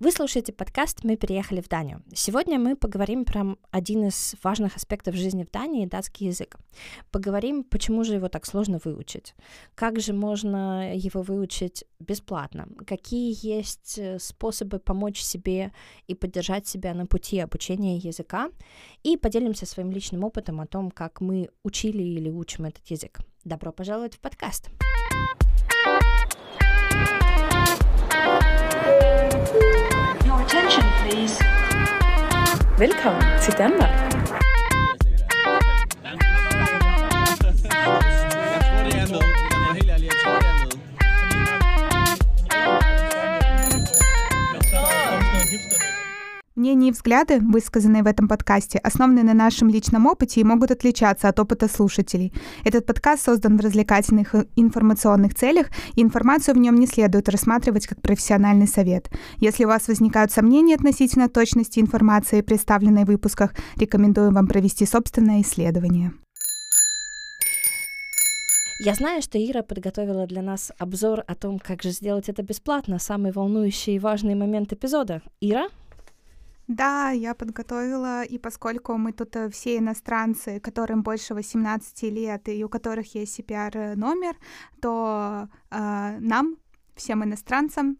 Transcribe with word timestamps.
Вы 0.00 0.12
слушаете 0.12 0.52
подкаст 0.52 1.02
«Мы 1.02 1.16
переехали 1.16 1.60
в 1.60 1.68
Данию». 1.68 2.04
Сегодня 2.14 2.56
мы 2.56 2.76
поговорим 2.76 3.24
про 3.24 3.56
один 3.72 4.06
из 4.06 4.36
важных 4.44 4.76
аспектов 4.76 5.16
жизни 5.16 5.42
в 5.42 5.50
Дании— 5.50 5.86
датский 5.90 6.28
язык. 6.28 6.56
Поговорим, 7.10 7.64
почему 7.64 8.04
же 8.04 8.14
его 8.14 8.28
так 8.28 8.46
сложно 8.46 8.78
выучить, 8.84 9.34
как 9.74 9.98
же 9.98 10.12
можно 10.12 10.94
его 10.94 11.22
выучить 11.22 11.84
бесплатно, 11.98 12.68
какие 12.86 13.34
есть 13.44 13.98
э, 13.98 14.20
способы 14.20 14.78
помочь 14.78 15.20
себе 15.20 15.72
и 16.06 16.14
поддержать 16.14 16.68
себя 16.68 16.94
на 16.94 17.06
пути 17.06 17.40
обучения 17.40 17.96
языка, 17.96 18.50
и 19.02 19.16
поделимся 19.16 19.66
своим 19.66 19.90
личным 19.90 20.22
опытом 20.22 20.60
о 20.60 20.66
том, 20.66 20.92
как 20.92 21.20
мы 21.20 21.48
учили 21.64 22.04
или 22.04 22.30
учим 22.30 22.66
этот 22.66 22.86
язык. 22.86 23.18
Добро 23.42 23.72
пожаловать 23.72 24.14
в 24.14 24.20
подкаст! 24.20 24.70
Attention, 30.58 30.84
please. 31.02 31.44
Velkommen 32.78 33.22
til 33.42 33.52
Danmark. 33.58 34.07
Мнения 46.58 46.88
и 46.88 46.90
взгляды, 46.90 47.38
высказанные 47.38 48.02
в 48.02 48.08
этом 48.08 48.26
подкасте, 48.26 48.78
основаны 48.78 49.22
на 49.22 49.32
нашем 49.32 49.68
личном 49.68 50.06
опыте 50.06 50.40
и 50.40 50.44
могут 50.44 50.72
отличаться 50.72 51.28
от 51.28 51.38
опыта 51.38 51.68
слушателей. 51.68 52.32
Этот 52.64 52.84
подкаст 52.84 53.26
создан 53.26 53.56
в 53.56 53.60
развлекательных 53.60 54.34
и 54.34 54.44
информационных 54.56 55.36
целях, 55.36 55.68
и 55.94 56.02
информацию 56.02 56.56
в 56.56 56.58
нем 56.58 56.74
не 56.74 56.88
следует 56.88 57.28
рассматривать 57.28 57.86
как 57.86 58.02
профессиональный 58.02 58.66
совет. 58.66 59.08
Если 59.36 59.66
у 59.66 59.68
вас 59.68 59.86
возникают 59.86 60.32
сомнения 60.32 60.74
относительно 60.74 61.28
точности 61.28 61.78
информации, 61.78 62.40
представленной 62.40 63.04
в 63.04 63.06
выпусках, 63.06 63.54
рекомендую 63.76 64.32
вам 64.32 64.48
провести 64.48 64.84
собственное 64.84 65.42
исследование. 65.42 66.12
Я 68.80 68.94
знаю, 68.94 69.22
что 69.22 69.38
Ира 69.38 69.62
подготовила 69.62 70.26
для 70.26 70.42
нас 70.42 70.72
обзор 70.76 71.22
о 71.28 71.36
том, 71.36 71.60
как 71.60 71.84
же 71.84 71.90
сделать 71.90 72.28
это 72.28 72.42
бесплатно, 72.42 72.98
самый 72.98 73.30
волнующий 73.30 73.94
и 73.94 73.98
важный 74.00 74.34
момент 74.34 74.72
эпизода. 74.72 75.22
Ира? 75.40 75.68
Да, 76.68 77.10
я 77.12 77.34
подготовила, 77.34 78.22
и 78.24 78.38
поскольку 78.38 78.98
мы 78.98 79.12
тут 79.12 79.36
э, 79.36 79.48
все 79.48 79.78
иностранцы, 79.78 80.60
которым 80.60 81.02
больше 81.02 81.34
18 81.34 82.02
лет, 82.02 82.48
и 82.48 82.62
у 82.62 82.68
которых 82.68 83.14
есть 83.14 83.40
CPR-номер, 83.40 84.36
то 84.80 85.48
э, 85.70 86.18
нам, 86.20 86.56
всем 86.94 87.24
иностранцам, 87.24 87.96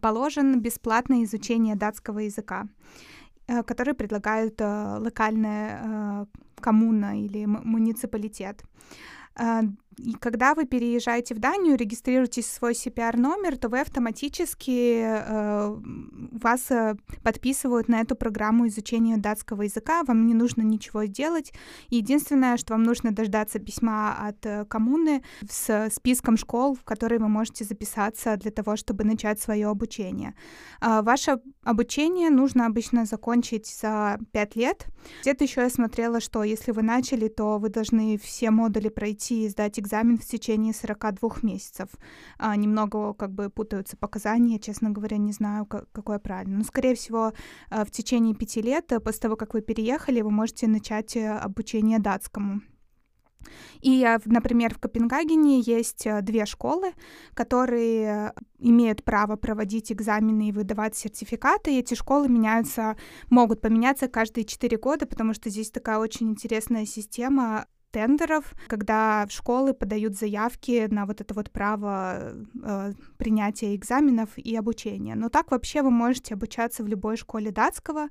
положен 0.00 0.60
бесплатное 0.60 1.24
изучение 1.24 1.76
датского 1.76 2.20
языка, 2.20 2.68
э, 3.48 3.62
который 3.62 3.92
предлагают 3.92 4.60
э, 4.62 4.96
локальная 4.98 5.82
э, 5.82 6.26
коммуна 6.60 7.20
или 7.22 7.44
муниципалитет. 7.44 8.62
Э, 9.38 9.60
и 9.98 10.12
когда 10.14 10.54
вы 10.54 10.66
переезжаете 10.66 11.34
в 11.34 11.38
Данию, 11.38 11.76
регистрируетесь 11.76 12.46
в 12.46 12.52
свой 12.52 12.72
CPR-номер, 12.72 13.56
то 13.56 13.68
вы 13.68 13.80
автоматически 13.80 15.02
э, 15.04 15.76
вас 16.32 16.70
э, 16.70 16.96
подписывают 17.22 17.88
на 17.88 18.00
эту 18.00 18.16
программу 18.16 18.66
изучения 18.68 19.16
датского 19.16 19.62
языка, 19.62 20.02
вам 20.04 20.26
не 20.26 20.34
нужно 20.34 20.62
ничего 20.62 21.04
делать. 21.04 21.52
Единственное, 21.90 22.56
что 22.56 22.74
вам 22.74 22.82
нужно 22.82 23.12
дождаться 23.12 23.58
письма 23.58 24.14
от 24.28 24.44
э, 24.46 24.64
коммуны 24.64 25.22
с 25.48 25.90
списком 25.90 26.36
школ, 26.36 26.74
в 26.74 26.84
которые 26.84 27.18
вы 27.18 27.28
можете 27.28 27.64
записаться 27.64 28.36
для 28.36 28.50
того, 28.50 28.76
чтобы 28.76 29.04
начать 29.04 29.40
свое 29.40 29.68
обучение. 29.68 30.34
Э, 30.80 31.02
ваше 31.02 31.38
обучение 31.64 32.30
нужно 32.30 32.66
обычно 32.66 33.04
закончить 33.04 33.66
за 33.66 34.18
5 34.32 34.56
лет. 34.56 34.86
Где-то 35.22 35.44
еще 35.44 35.62
я 35.62 35.70
смотрела, 35.70 36.20
что 36.20 36.44
если 36.44 36.72
вы 36.72 36.82
начали, 36.82 37.28
то 37.28 37.58
вы 37.58 37.68
должны 37.68 38.18
все 38.18 38.50
модули 38.50 38.88
пройти 38.88 39.44
и 39.44 39.48
сдать 39.48 39.78
экзамен 39.78 40.18
в 40.18 40.24
течение 40.24 40.72
42 40.72 41.30
месяцев. 41.42 41.88
А, 42.38 42.56
немного 42.56 43.14
как 43.14 43.32
бы 43.32 43.50
путаются 43.50 43.96
показания, 43.96 44.58
честно 44.58 44.90
говоря, 44.90 45.16
не 45.16 45.32
знаю, 45.32 45.66
как, 45.66 45.90
какое 45.92 46.18
правильно. 46.18 46.58
Но, 46.58 46.64
скорее 46.64 46.94
всего, 46.94 47.32
а, 47.70 47.84
в 47.84 47.90
течение 47.90 48.34
пяти 48.34 48.62
лет, 48.62 48.92
э, 48.92 49.00
после 49.00 49.20
того, 49.20 49.36
как 49.36 49.54
вы 49.54 49.60
переехали, 49.60 50.20
вы 50.20 50.30
можете 50.30 50.66
начать 50.66 51.16
э, 51.16 51.30
обучение 51.30 51.98
датскому. 51.98 52.60
И, 53.80 54.06
например, 54.24 54.74
в 54.74 54.78
Копенгагене 54.78 55.60
есть 55.60 56.06
э, 56.06 56.20
две 56.22 56.46
школы, 56.46 56.92
которые 57.34 58.32
имеют 58.58 59.04
право 59.04 59.36
проводить 59.36 59.92
экзамены 59.92 60.48
и 60.48 60.52
выдавать 60.52 60.96
сертификаты. 60.96 61.74
И 61.74 61.78
эти 61.78 61.94
школы 61.94 62.28
меняются, 62.28 62.96
могут 63.30 63.60
поменяться 63.60 64.08
каждые 64.08 64.44
четыре 64.44 64.78
года, 64.78 65.06
потому 65.06 65.34
что 65.34 65.50
здесь 65.50 65.70
такая 65.70 65.98
очень 65.98 66.30
интересная 66.30 66.86
система 66.86 67.66
тендеров, 67.94 68.54
когда 68.66 69.24
школы 69.30 69.72
подают 69.72 70.16
заявки 70.16 70.88
на 70.90 71.06
вот 71.06 71.20
это 71.20 71.32
вот 71.32 71.52
право 71.52 72.34
э, 72.60 72.92
принятия 73.18 73.76
экзаменов 73.76 74.36
и 74.36 74.56
обучения. 74.56 75.14
Но 75.14 75.28
так 75.28 75.52
вообще 75.52 75.80
вы 75.80 75.92
можете 75.92 76.34
обучаться 76.34 76.82
в 76.82 76.88
любой 76.88 77.16
школе 77.16 77.52
датского. 77.52 78.08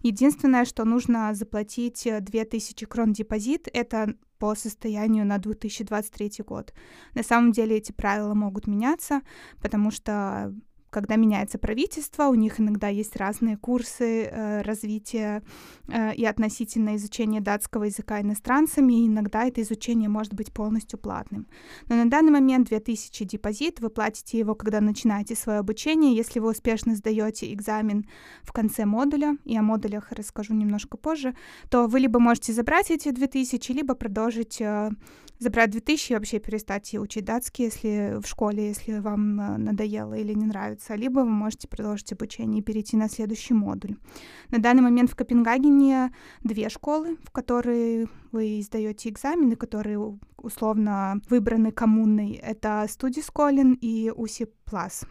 Единственное, 0.00 0.64
что 0.64 0.86
нужно 0.86 1.34
заплатить 1.34 2.08
2000 2.20 2.86
крон 2.86 3.12
депозит, 3.12 3.68
это 3.70 4.14
по 4.38 4.54
состоянию 4.54 5.24
на 5.26 5.38
2023 5.38 6.44
год. 6.46 6.72
На 7.14 7.22
самом 7.22 7.52
деле 7.52 7.76
эти 7.76 7.92
правила 7.92 8.34
могут 8.34 8.66
меняться, 8.66 9.22
потому 9.60 9.90
что 9.90 10.54
когда 10.96 11.16
меняется 11.16 11.58
правительство, 11.58 12.28
у 12.28 12.34
них 12.34 12.58
иногда 12.58 12.88
есть 12.88 13.16
разные 13.16 13.58
курсы 13.58 14.30
э, 14.32 14.62
развития 14.62 15.42
э, 15.88 16.14
и 16.14 16.24
относительно 16.24 16.96
изучения 16.96 17.42
датского 17.42 17.84
языка 17.84 18.22
иностранцами, 18.22 19.02
и 19.02 19.06
иногда 19.06 19.44
это 19.44 19.60
изучение 19.60 20.08
может 20.08 20.32
быть 20.32 20.54
полностью 20.54 20.98
платным. 20.98 21.48
Но 21.90 21.96
на 21.96 22.08
данный 22.08 22.32
момент 22.32 22.68
2000 22.68 23.26
депозит, 23.26 23.80
вы 23.80 23.90
платите 23.90 24.38
его, 24.38 24.54
когда 24.54 24.80
начинаете 24.80 25.36
свое 25.36 25.58
обучение. 25.58 26.16
Если 26.16 26.40
вы 26.40 26.50
успешно 26.52 26.94
сдаете 26.96 27.52
экзамен 27.52 28.06
в 28.42 28.52
конце 28.52 28.86
модуля, 28.86 29.36
и 29.44 29.54
о 29.54 29.60
модулях 29.60 30.12
расскажу 30.12 30.54
немножко 30.54 30.96
позже, 30.96 31.36
то 31.68 31.88
вы 31.88 32.00
либо 32.00 32.20
можете 32.20 32.54
забрать 32.54 32.90
эти 32.90 33.10
2000, 33.10 33.70
либо 33.72 33.94
продолжить 33.94 34.62
э, 34.62 34.90
забрать 35.38 35.70
2000 35.70 36.12
и 36.12 36.14
вообще 36.14 36.38
перестать 36.38 36.94
учить 36.94 37.24
датский, 37.24 37.66
если 37.66 38.20
в 38.20 38.26
школе, 38.26 38.68
если 38.68 38.98
вам 38.98 39.40
э, 39.40 39.56
надоело 39.56 40.14
или 40.14 40.32
не 40.32 40.46
нравится, 40.46 40.94
либо 40.94 41.20
вы 41.20 41.26
можете 41.26 41.68
продолжить 41.68 42.12
обучение 42.12 42.60
и 42.60 42.64
перейти 42.64 42.96
на 42.96 43.08
следующий 43.08 43.54
модуль. 43.54 43.96
На 44.50 44.58
данный 44.58 44.82
момент 44.82 45.10
в 45.10 45.16
Копенгагене 45.16 46.12
две 46.42 46.68
школы, 46.68 47.16
в 47.22 47.30
которые 47.30 48.08
вы 48.32 48.60
сдаете 48.64 49.08
экзамены, 49.08 49.56
которые 49.56 50.18
условно 50.36 51.20
выбраны 51.28 51.72
коммуной. 51.72 52.32
Это 52.32 52.86
Студисколин 52.88 53.74
и 53.74 54.12
Уси 54.14 54.46
Плас. 54.64 55.04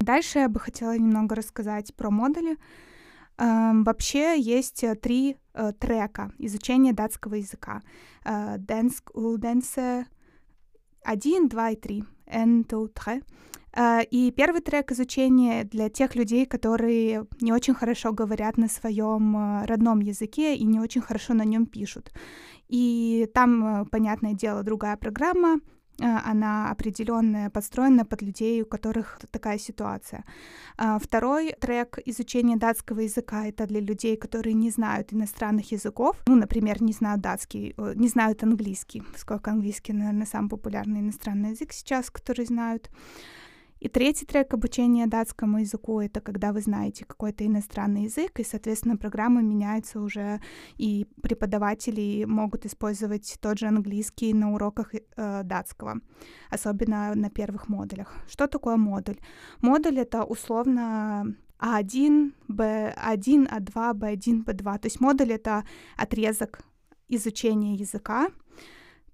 Дальше 0.00 0.40
я 0.40 0.48
бы 0.48 0.60
хотела 0.60 0.96
немного 0.96 1.34
рассказать 1.34 1.94
про 1.94 2.10
модули. 2.10 2.56
Эм, 3.36 3.82
вообще 3.82 4.40
есть 4.40 4.84
э, 4.84 4.94
три 4.94 5.36
э, 5.54 5.72
трека 5.72 6.32
изучения 6.38 6.92
датского 6.92 7.34
языка. 7.34 7.82
Э, 8.24 8.58
Улденсе 9.12 10.06
1, 11.02 11.48
2 11.48 11.70
и 11.70 11.76
3. 11.76 12.04
N, 12.26 12.64
2, 12.64 12.88
3. 12.88 13.22
И 14.12 14.32
первый 14.36 14.60
трек 14.60 14.92
изучения 14.92 15.64
для 15.64 15.88
тех 15.88 16.14
людей, 16.14 16.46
которые 16.46 17.26
не 17.40 17.52
очень 17.52 17.74
хорошо 17.74 18.12
говорят 18.12 18.56
на 18.56 18.68
своем 18.68 19.64
родном 19.64 19.98
языке 19.98 20.54
и 20.54 20.64
не 20.64 20.78
очень 20.78 21.00
хорошо 21.00 21.34
на 21.34 21.44
нем 21.44 21.66
пишут. 21.66 22.12
И 22.68 23.28
там, 23.34 23.84
понятное 23.90 24.34
дело, 24.34 24.62
другая 24.62 24.96
программа, 24.96 25.58
она 26.00 26.70
определенная, 26.70 27.50
подстроена 27.50 28.04
под 28.04 28.22
людей, 28.22 28.62
у 28.62 28.66
которых 28.66 29.18
такая 29.30 29.58
ситуация. 29.58 30.24
А, 30.76 30.98
второй 30.98 31.52
трек 31.60 31.98
изучения 32.06 32.56
датского 32.56 33.00
языка— 33.00 33.46
это 33.48 33.66
для 33.66 33.80
людей, 33.80 34.16
которые 34.16 34.54
не 34.54 34.70
знают 34.70 35.12
иностранных 35.12 35.72
языков, 35.72 36.16
ну, 36.26 36.36
например, 36.36 36.82
не 36.82 36.92
знают 36.92 37.20
датский, 37.20 37.74
э, 37.76 37.92
не 37.96 38.08
знают 38.08 38.42
английский, 38.42 39.02
поскольку 39.12 39.50
английский, 39.50 39.92
наверное, 39.92 40.26
самый 40.26 40.48
популярный 40.48 41.00
иностранный 41.00 41.50
язык 41.50 41.72
сейчас, 41.72 42.10
который 42.10 42.46
знают. 42.46 42.90
И 43.84 43.88
третий 43.88 44.24
трек 44.24 44.54
обучения 44.54 45.06
датскому 45.06 45.58
языку— 45.58 46.00
это 46.00 46.22
когда 46.22 46.52
вы 46.54 46.62
знаете 46.62 47.04
какой-то 47.04 47.44
иностранный 47.44 48.04
язык, 48.04 48.40
и, 48.40 48.44
соответственно, 48.44 48.96
программа 48.96 49.42
меняется 49.42 50.00
уже, 50.00 50.40
и 50.78 51.06
преподаватели 51.22 52.24
могут 52.24 52.64
использовать 52.64 53.36
тот 53.42 53.58
же 53.58 53.66
английский 53.66 54.32
на 54.32 54.54
уроках 54.54 54.94
э, 54.94 55.42
датского, 55.44 56.00
особенно 56.48 57.14
на 57.14 57.28
первых 57.28 57.68
модулях. 57.68 58.14
Что 58.26 58.46
такое 58.46 58.76
модуль? 58.76 59.18
Модуль— 59.60 59.98
это 60.00 60.24
условно 60.24 61.36
А1, 61.58 62.32
Б1, 62.48 63.48
А2, 63.50 63.92
Б1, 63.92 64.44
Б2. 64.44 64.78
То 64.78 64.86
есть 64.86 65.00
модуль— 65.00 65.32
это 65.34 65.62
отрезок 65.98 66.60
изучения 67.08 67.74
языка, 67.74 68.28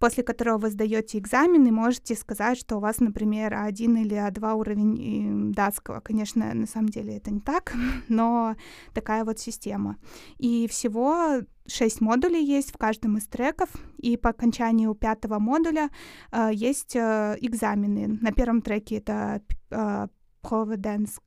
после 0.01 0.25
которого 0.25 0.59
вы 0.59 0.71
сдаете 0.71 1.19
экзамен 1.19 1.67
и 1.67 1.71
можете 1.71 2.17
сказать, 2.17 2.59
что 2.59 2.79
у 2.79 2.81
вас, 2.81 3.01
например, 3.01 3.53
А1 3.53 4.01
или 4.01 4.17
А2 4.17 4.55
уровень 4.55 5.53
датского. 5.53 6.01
Конечно, 6.01 6.53
на 6.55 6.67
самом 6.67 6.89
деле 6.89 7.19
это 7.19 7.31
не 7.31 7.41
так, 7.41 7.75
но 8.09 8.57
такая 8.95 9.25
вот 9.25 9.39
система. 9.39 9.97
И 10.39 10.67
всего 10.69 11.43
шесть 11.67 12.01
модулей 12.01 12.43
есть 12.43 12.73
в 12.73 12.79
каждом 12.79 13.19
из 13.19 13.27
треков, 13.27 13.69
и 13.99 14.17
по 14.17 14.31
окончанию 14.31 14.95
пятого 14.95 15.39
модуля 15.39 15.91
э, 16.33 16.51
есть 16.53 16.97
э, 16.97 17.37
экзамены. 17.39 18.19
На 18.23 18.33
первом 18.33 18.63
треке 18.63 18.97
это 18.97 19.43
э, 19.71 20.07
Providence 20.43 21.21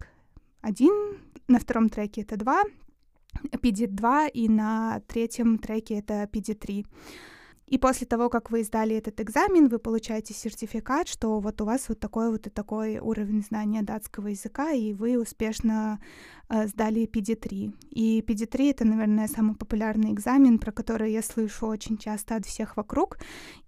1, 0.61 0.89
на 1.47 1.59
втором 1.59 1.89
треке 1.89 2.21
это 2.21 2.37
2, 2.37 2.63
PD 3.51 3.87
2, 3.87 4.27
и 4.29 4.49
на 4.49 4.99
третьем 5.07 5.59
треке 5.59 5.99
это 5.99 6.23
PD 6.23 6.55
3. 6.55 6.85
И 7.73 7.79
после 7.79 8.05
того, 8.05 8.29
как 8.29 8.51
вы 8.51 8.63
сдали 8.63 8.95
этот 8.95 9.19
экзамен, 9.19 9.67
вы 9.67 9.79
получаете 9.79 10.31
сертификат, 10.31 11.07
что 11.07 11.39
вот 11.39 11.59
у 11.59 11.65
вас 11.65 11.89
вот 11.89 11.99
такой 11.99 12.29
вот 12.29 12.45
и 12.45 12.51
такой 12.51 12.99
уровень 12.99 13.41
знания 13.41 13.81
датского 13.81 14.27
языка, 14.27 14.69
и 14.69 14.93
вы 14.93 15.19
успешно 15.19 15.99
э, 16.49 16.67
сдали 16.67 17.07
PD3. 17.07 17.73
И 17.89 18.21
PD3— 18.21 18.69
это, 18.69 18.85
наверное, 18.85 19.27
самый 19.27 19.55
популярный 19.55 20.11
экзамен, 20.11 20.59
про 20.59 20.71
который 20.71 21.11
я 21.11 21.23
слышу 21.23 21.65
очень 21.65 21.97
часто 21.97 22.35
от 22.35 22.45
всех 22.45 22.77
вокруг. 22.77 23.17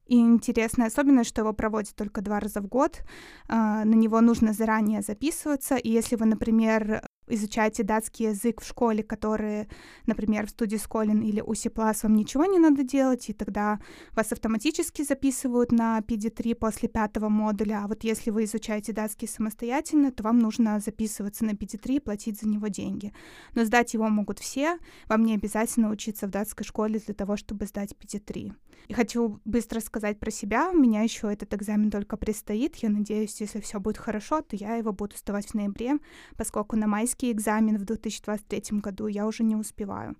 И 0.06 0.20
интересная 0.20 0.86
особенность, 0.86 1.30
что 1.30 1.42
его 1.42 1.54
проводят 1.54 1.96
только 1.96 2.22
два 2.22 2.40
раза 2.40 2.62
в 2.62 2.68
год. 2.68 3.02
Э, 3.50 3.86
на 3.86 3.96
него 3.96 4.22
нужно 4.22 4.54
заранее 4.54 5.02
записываться. 5.02 5.78
И 5.78 5.90
если 5.90 6.16
вы, 6.16 6.26
например, 6.28 7.02
изучаете 7.28 7.84
датский 7.84 8.30
язык 8.30 8.62
в 8.62 8.68
школе, 8.68 9.04
которые, 9.04 9.68
например, 10.06 10.48
в 10.48 10.52
студии 10.52 10.78
Сколин 10.78 11.22
или 11.22 11.44
Плас, 11.70 12.04
вам 12.04 12.16
ничего 12.16 12.46
не 12.46 12.60
надо 12.60 12.84
делать, 12.84 13.30
и 13.30 13.34
тогда 13.34 13.80
вас 14.14 14.32
автоматически 14.32 15.04
записывают 15.04 15.72
на 15.72 16.00
PD3 16.00 16.56
после 16.56 16.90
пятого 16.90 17.30
модуля. 17.30 17.84
А 17.84 17.88
вот 17.88 18.04
если 18.04 18.32
вы 18.32 18.44
изучаете 18.46 18.94
датский 18.94 19.28
самостоятельно, 19.28 20.12
то 20.12 20.24
вам 20.24 20.40
нужно 20.40 20.80
записываться 20.80 21.46
на 21.46 21.52
PD3 21.52 21.96
и 21.96 22.00
платить 22.00 22.40
за 22.40 22.48
него 22.48 22.68
деньги. 22.68 23.14
Но 23.54 23.66
сдать 23.66 23.94
его 23.94 24.08
могут 24.10 24.40
все. 24.40 24.78
Вам 25.08 25.26
не 25.26 25.34
обязательно 25.34 25.90
учиться 25.90 26.28
в 26.28 26.30
датской 26.30 26.66
школе 26.66 27.00
для 27.00 27.14
того, 27.14 27.38
чтобы 27.38 27.66
сдать 27.66 27.94
PD3. 28.00 28.54
И 28.88 28.94
хочу 28.94 29.40
быстро 29.46 29.80
сказать 29.80 30.20
про 30.20 30.30
себя. 30.30 30.70
У 30.70 30.78
меня 30.78 31.02
еще 31.02 31.34
этот 31.34 31.54
экзамен 31.56 31.90
только 31.90 32.18
предстоит. 32.18 32.76
Я 32.78 32.90
надеюсь, 32.90 33.42
если 33.42 33.60
все 33.60 33.80
будет 33.80 33.98
хорошо, 33.98 34.42
то 34.42 34.56
я 34.56 34.76
его 34.76 34.94
буду 34.94 35.16
сдавать 35.18 35.48
в 35.48 35.54
ноябре, 35.56 35.94
поскольку 36.38 36.76
на 36.76 36.88
практический 37.16 37.32
экзамен 37.32 37.78
в 37.78 37.86
2023 37.86 38.80
году 38.80 39.08
я 39.08 39.26
уже 39.26 39.44
не 39.44 39.56
успеваю. 39.56 40.16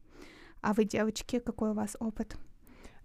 А 0.62 0.74
вы, 0.74 0.86
девочки, 0.86 1.40
какой 1.40 1.72
у 1.72 1.74
вас 1.74 1.96
опыт? 2.00 2.38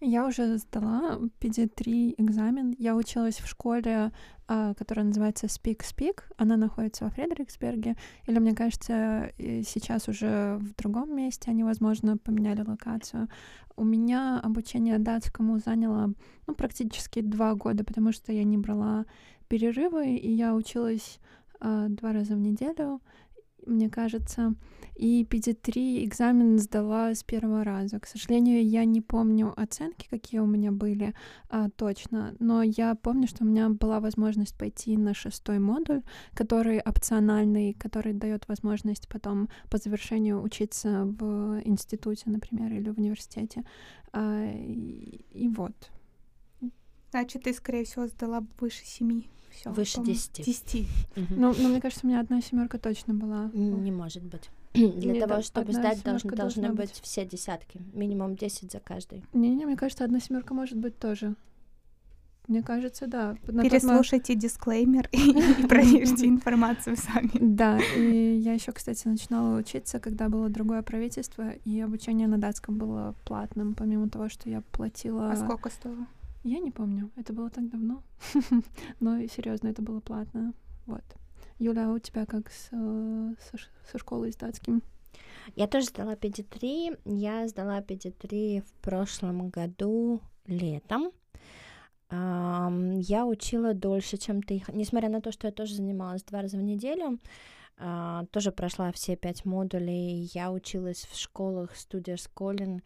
Я 0.03 0.27
уже 0.27 0.57
сдала 0.57 1.19
PD3 1.41 2.15
экзамен. 2.17 2.75
Я 2.79 2.97
училась 2.97 3.39
в 3.39 3.47
школе, 3.47 4.13
а, 4.49 4.73
которая 4.73 5.05
называется 5.05 5.45
Speak 5.47 5.81
Speak. 5.81 6.23
Она 6.39 6.57
находится 6.57 7.05
во 7.05 7.11
Фредериксберге. 7.11 7.97
Или, 8.27 8.39
мне 8.39 8.55
кажется, 8.55 9.31
сейчас 9.39 10.09
уже 10.09 10.57
в 10.59 10.75
другом 10.75 11.15
месте 11.15 11.51
они, 11.51 11.65
возможно, 11.65 12.17
поменяли 12.17 12.63
локацию. 12.63 13.29
У 13.77 13.85
меня 13.85 14.41
обучение 14.41 14.99
датскому 14.99 15.59
заняло 15.59 16.15
ну, 16.47 16.55
практически 16.55 17.21
два 17.21 17.55
года, 17.55 17.85
потому 17.85 18.13
что 18.13 18.33
я 18.33 18.45
не 18.45 18.57
брала 18.57 19.05
перерывы, 19.49 20.17
и 20.17 20.33
я 20.33 20.55
училась 20.55 21.21
uh, 21.61 21.89
два 21.89 22.13
раза 22.13 22.37
в 22.37 22.39
неделю 22.39 23.01
мне 23.67 23.89
кажется. 23.89 24.55
И 24.95 25.25
PD3 25.25 26.05
экзамен 26.05 26.59
сдала 26.59 27.15
с 27.15 27.23
первого 27.23 27.65
раза. 27.65 27.99
К 28.01 28.07
сожалению, 28.07 28.67
я 28.67 28.85
не 28.85 29.01
помню 29.01 29.53
оценки, 29.57 30.07
какие 30.11 30.41
у 30.41 30.47
меня 30.47 30.73
были 30.73 31.15
а, 31.49 31.71
точно, 31.71 32.35
но 32.39 32.63
я 32.63 32.95
помню, 32.95 33.27
что 33.27 33.45
у 33.45 33.47
меня 33.47 33.69
была 33.69 34.01
возможность 34.01 34.57
пойти 34.57 34.97
на 34.97 35.15
шестой 35.15 35.59
модуль, 35.59 36.03
который 36.35 36.81
опциональный, 36.81 37.73
который 37.75 38.13
дает 38.13 38.47
возможность 38.49 39.09
потом 39.09 39.49
по 39.71 39.79
завершению 39.79 40.43
учиться 40.43 41.05
в 41.07 41.61
институте, 41.65 42.25
например, 42.27 42.73
или 42.73 42.91
в 42.91 42.99
университете. 42.99 43.65
А, 44.13 44.45
и, 44.53 45.25
и 45.31 45.49
вот. 45.49 45.91
Значит, 47.11 47.45
ты, 47.45 47.53
скорее 47.53 47.85
всего, 47.85 48.07
сдала 48.07 48.47
выше 48.61 48.85
семи 48.85 49.31
все. 49.51 49.71
Выше 49.71 50.03
10. 50.03 50.45
10. 50.45 50.89
Угу. 51.17 51.25
Ну, 51.31 51.55
ну, 51.59 51.69
мне 51.69 51.81
кажется, 51.81 52.07
у 52.07 52.09
меня 52.09 52.21
одна 52.21 52.41
семерка 52.41 52.79
точно 52.79 53.15
была. 53.15 53.51
Не 53.53 53.91
может 53.91 54.23
быть. 54.23 54.51
Для 54.75 55.27
того, 55.27 55.43
чтобы 55.43 55.73
сдать, 55.73 56.03
должны, 56.03 56.31
должны 56.31 56.69
быть. 56.69 56.91
быть 56.91 57.01
все 57.03 57.25
десятки. 57.27 57.81
Минимум 57.93 58.37
10 58.37 58.71
за 58.71 58.81
каждый. 58.81 59.25
Не-не, 59.33 59.67
мне 59.67 59.77
кажется, 59.77 60.05
одна 60.05 60.21
семерка 60.21 60.55
может 60.55 60.79
быть 60.79 60.99
тоже. 60.99 61.35
Мне 62.51 62.63
кажется, 62.63 63.07
да. 63.07 63.37
Переслушайте 63.47 64.33
момент... 64.33 64.43
дисклеймер 64.43 65.09
и 65.13 65.67
проверьте 65.69 66.27
информацию 66.27 66.97
сами. 66.97 67.31
Да, 67.41 67.79
и 67.97 68.41
я 68.43 68.55
еще, 68.55 68.73
кстати, 68.73 69.07
начинала 69.07 69.57
учиться, 69.57 70.01
когда 70.01 70.29
было 70.29 70.49
другое 70.49 70.83
правительство, 70.83 71.51
и 71.65 71.81
обучение 71.81 72.27
на 72.27 72.39
датском 72.39 72.77
было 72.77 73.15
платным, 73.25 73.75
помимо 73.75 74.09
того, 74.09 74.29
что 74.29 74.51
я 74.51 74.63
платила... 74.73 75.31
А 75.31 75.37
сколько 75.37 75.71
стоило? 75.71 76.07
Я 76.43 76.59
не 76.59 76.71
помню, 76.71 77.11
это 77.17 77.33
было 77.33 77.51
так 77.51 77.69
давно. 77.69 78.03
Но 79.01 79.27
серьезно, 79.27 79.69
это 79.69 79.83
было 79.83 80.01
платно. 80.01 80.55
Вот. 80.87 81.05
Юля, 81.59 81.89
а 81.89 81.93
у 81.93 81.99
тебя 81.99 82.25
как 82.25 82.51
с, 82.51 82.69
э, 82.73 83.35
со, 83.39 83.59
со 83.91 83.99
школой 83.99 84.33
с 84.33 84.37
датским? 84.37 84.83
Я 85.57 85.67
тоже 85.67 85.87
сдала 85.87 86.15
PD3. 86.15 87.01
Я 87.05 87.49
сдала 87.49 87.81
PD3 87.81 88.63
в 88.63 88.73
прошлом 88.83 89.51
году 89.51 90.21
летом. 90.47 91.11
Я 92.11 93.25
учила 93.25 93.73
дольше, 93.73 94.17
чем 94.17 94.43
ты. 94.43 94.65
Несмотря 94.73 95.09
на 95.09 95.21
то, 95.21 95.31
что 95.31 95.47
я 95.47 95.53
тоже 95.53 95.75
занималась 95.75 96.25
два 96.25 96.43
раза 96.43 96.57
в 96.57 96.63
неделю, 96.63 97.21
а, 97.79 98.25
тоже 98.33 98.51
прошла 98.51 98.91
все 98.91 99.15
пять 99.17 99.45
модулей. 99.45 100.29
Я 100.35 100.51
училась 100.51 101.07
в 101.11 101.17
школах 101.17 101.77
студия 101.77 102.17
Сколин 102.17 102.83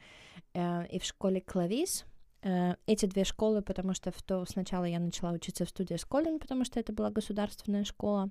э, 0.53 0.87
и 0.89 0.99
в 0.99 1.05
школе 1.05 1.41
Клавис. 1.41 2.05
Э, 2.45 2.75
эти 2.87 3.07
две 3.07 3.25
школы, 3.25 3.63
потому 3.63 3.95
что 3.95 4.11
в 4.11 4.23
то 4.23 4.45
сначала 4.45 4.85
я 4.85 5.01
начала 5.01 5.33
учиться 5.33 5.65
в 5.65 5.71
студии 5.71 5.95
Сколин, 5.95 6.39
потому 6.39 6.65
что 6.65 6.79
это 6.79 6.93
была 6.93 7.11
государственная 7.11 7.85
школа, 7.85 8.29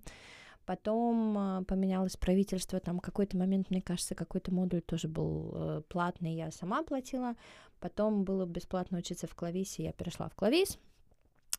потом 0.65 1.37
э, 1.37 1.63
поменялось 1.65 2.15
правительство, 2.15 2.79
там 2.79 2.99
какой-то 2.99 3.37
момент, 3.37 3.71
мне 3.71 3.81
кажется, 3.81 4.13
какой-то 4.13 4.53
модуль 4.53 4.81
тоже 4.81 5.07
был 5.07 5.51
э, 5.55 5.81
платный, 5.89 6.35
я 6.35 6.51
сама 6.51 6.83
платила, 6.83 7.33
потом 7.79 8.23
было 8.23 8.45
бесплатно 8.45 8.99
учиться 8.99 9.25
в 9.25 9.33
Клависе, 9.33 9.83
я 9.83 9.93
перешла 9.93 10.29
в 10.29 10.35
Клавис, 10.35 10.77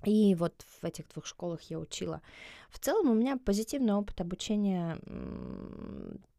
и 0.05 0.37
вот 0.37 0.55
в 0.81 0.85
этих 0.85 1.09
двух 1.09 1.27
школах 1.27 1.61
я 1.63 1.81
учила. 1.81 2.23
В 2.71 2.79
целом 2.79 3.11
у 3.11 3.15
меня 3.15 3.37
позитивный 3.37 3.95
опыт 3.95 4.21
обучения 4.21 4.97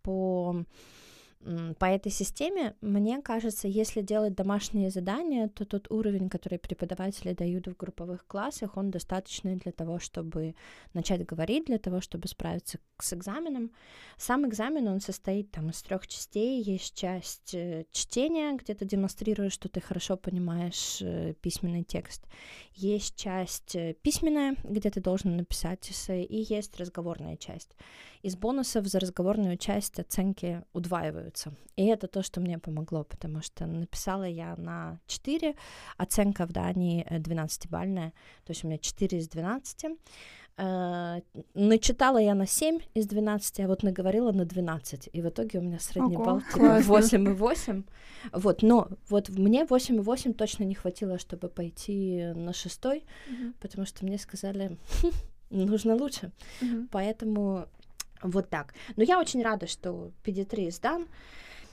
по 0.01 0.63
по 1.77 1.85
этой 1.85 2.11
системе, 2.11 2.75
мне 2.81 3.21
кажется, 3.21 3.67
если 3.67 4.01
делать 4.01 4.33
домашние 4.33 4.89
задания, 4.89 5.47
то 5.47 5.63
тот 5.65 5.91
уровень, 5.91 6.27
который 6.27 6.57
преподаватели 6.57 7.33
дают 7.33 7.67
в 7.67 7.77
групповых 7.77 8.25
классах, 8.25 8.77
он 8.77 8.89
достаточный 8.89 9.55
для 9.55 9.71
того, 9.71 9.99
чтобы 9.99 10.55
начать 10.93 11.23
говорить, 11.23 11.65
для 11.65 11.77
того, 11.77 12.01
чтобы 12.01 12.27
справиться 12.27 12.79
с 12.99 13.13
экзаменом. 13.13 13.71
Сам 14.17 14.47
экзамен, 14.47 14.87
он 14.87 15.01
состоит 15.01 15.51
там 15.51 15.69
из 15.69 15.83
трех 15.83 16.07
частей. 16.07 16.63
Есть 16.63 16.95
часть 16.95 17.53
э, 17.53 17.85
чтения, 17.91 18.57
где 18.57 18.73
ты 18.73 18.85
демонстрируешь, 18.85 19.53
что 19.53 19.69
ты 19.69 19.81
хорошо 19.81 20.17
понимаешь 20.17 20.99
э, 21.01 21.33
письменный 21.41 21.83
текст. 21.83 22.25
Есть 22.73 23.17
часть 23.17 23.75
э, 23.75 23.93
письменная, 24.01 24.55
где 24.63 24.89
ты 24.89 24.99
должен 24.99 25.37
написать 25.37 25.91
эссе, 25.91 26.23
и 26.23 26.53
есть 26.53 26.75
разговорная 26.77 27.37
часть. 27.37 27.75
Из 28.23 28.35
бонусов 28.35 28.87
за 28.87 28.99
разговорную 28.99 29.57
часть 29.57 29.99
оценки 29.99 30.63
удваиваются. 31.35 31.53
И 31.75 31.85
это 31.85 32.07
то, 32.07 32.23
что 32.23 32.41
мне 32.41 32.57
помогло, 32.59 33.03
потому 33.03 33.41
что 33.41 33.65
написала 33.65 34.23
я 34.23 34.55
на 34.57 34.99
4, 35.07 35.55
оценка 35.97 36.45
в 36.45 36.51
Дании 36.51 37.05
12-бальная, 37.09 38.11
то 38.45 38.51
есть 38.51 38.63
у 38.63 38.67
меня 38.67 38.77
4 38.77 39.17
из 39.17 39.27
12. 39.27 39.85
Uh, 40.57 41.21
начитала 41.53 42.17
я 42.17 42.33
на 42.33 42.47
7 42.47 42.79
из 42.93 43.07
12, 43.07 43.59
а 43.59 43.67
вот 43.67 43.83
наговорила 43.83 44.31
на 44.31 44.45
12. 44.45 45.09
И 45.11 45.21
в 45.21 45.27
итоге 45.27 45.59
у 45.59 45.61
меня 45.61 45.79
средний 45.79 46.15
Ого, 46.15 46.23
балл 46.23 46.41
типа 46.53 46.79
8,8. 46.79 47.83
Вот, 48.31 48.63
но 48.63 48.87
вот 49.09 49.27
мне 49.29 49.65
8,8 49.65 50.33
точно 50.33 50.63
не 50.63 50.73
хватило, 50.73 51.19
чтобы 51.19 51.49
пойти 51.49 52.31
на 52.35 52.53
шестой, 52.53 53.03
uh-huh. 53.29 53.53
потому 53.59 53.85
что 53.85 54.05
мне 54.05 54.17
сказали, 54.17 54.77
нужно 55.49 55.95
лучше. 55.95 56.31
Uh-huh. 56.61 56.87
Поэтому 56.89 57.67
вот 58.29 58.49
так. 58.49 58.73
Но 58.95 59.03
я 59.03 59.19
очень 59.19 59.41
рада, 59.43 59.67
что 59.67 60.11
PD3 60.23 60.71
сдан. 60.71 61.07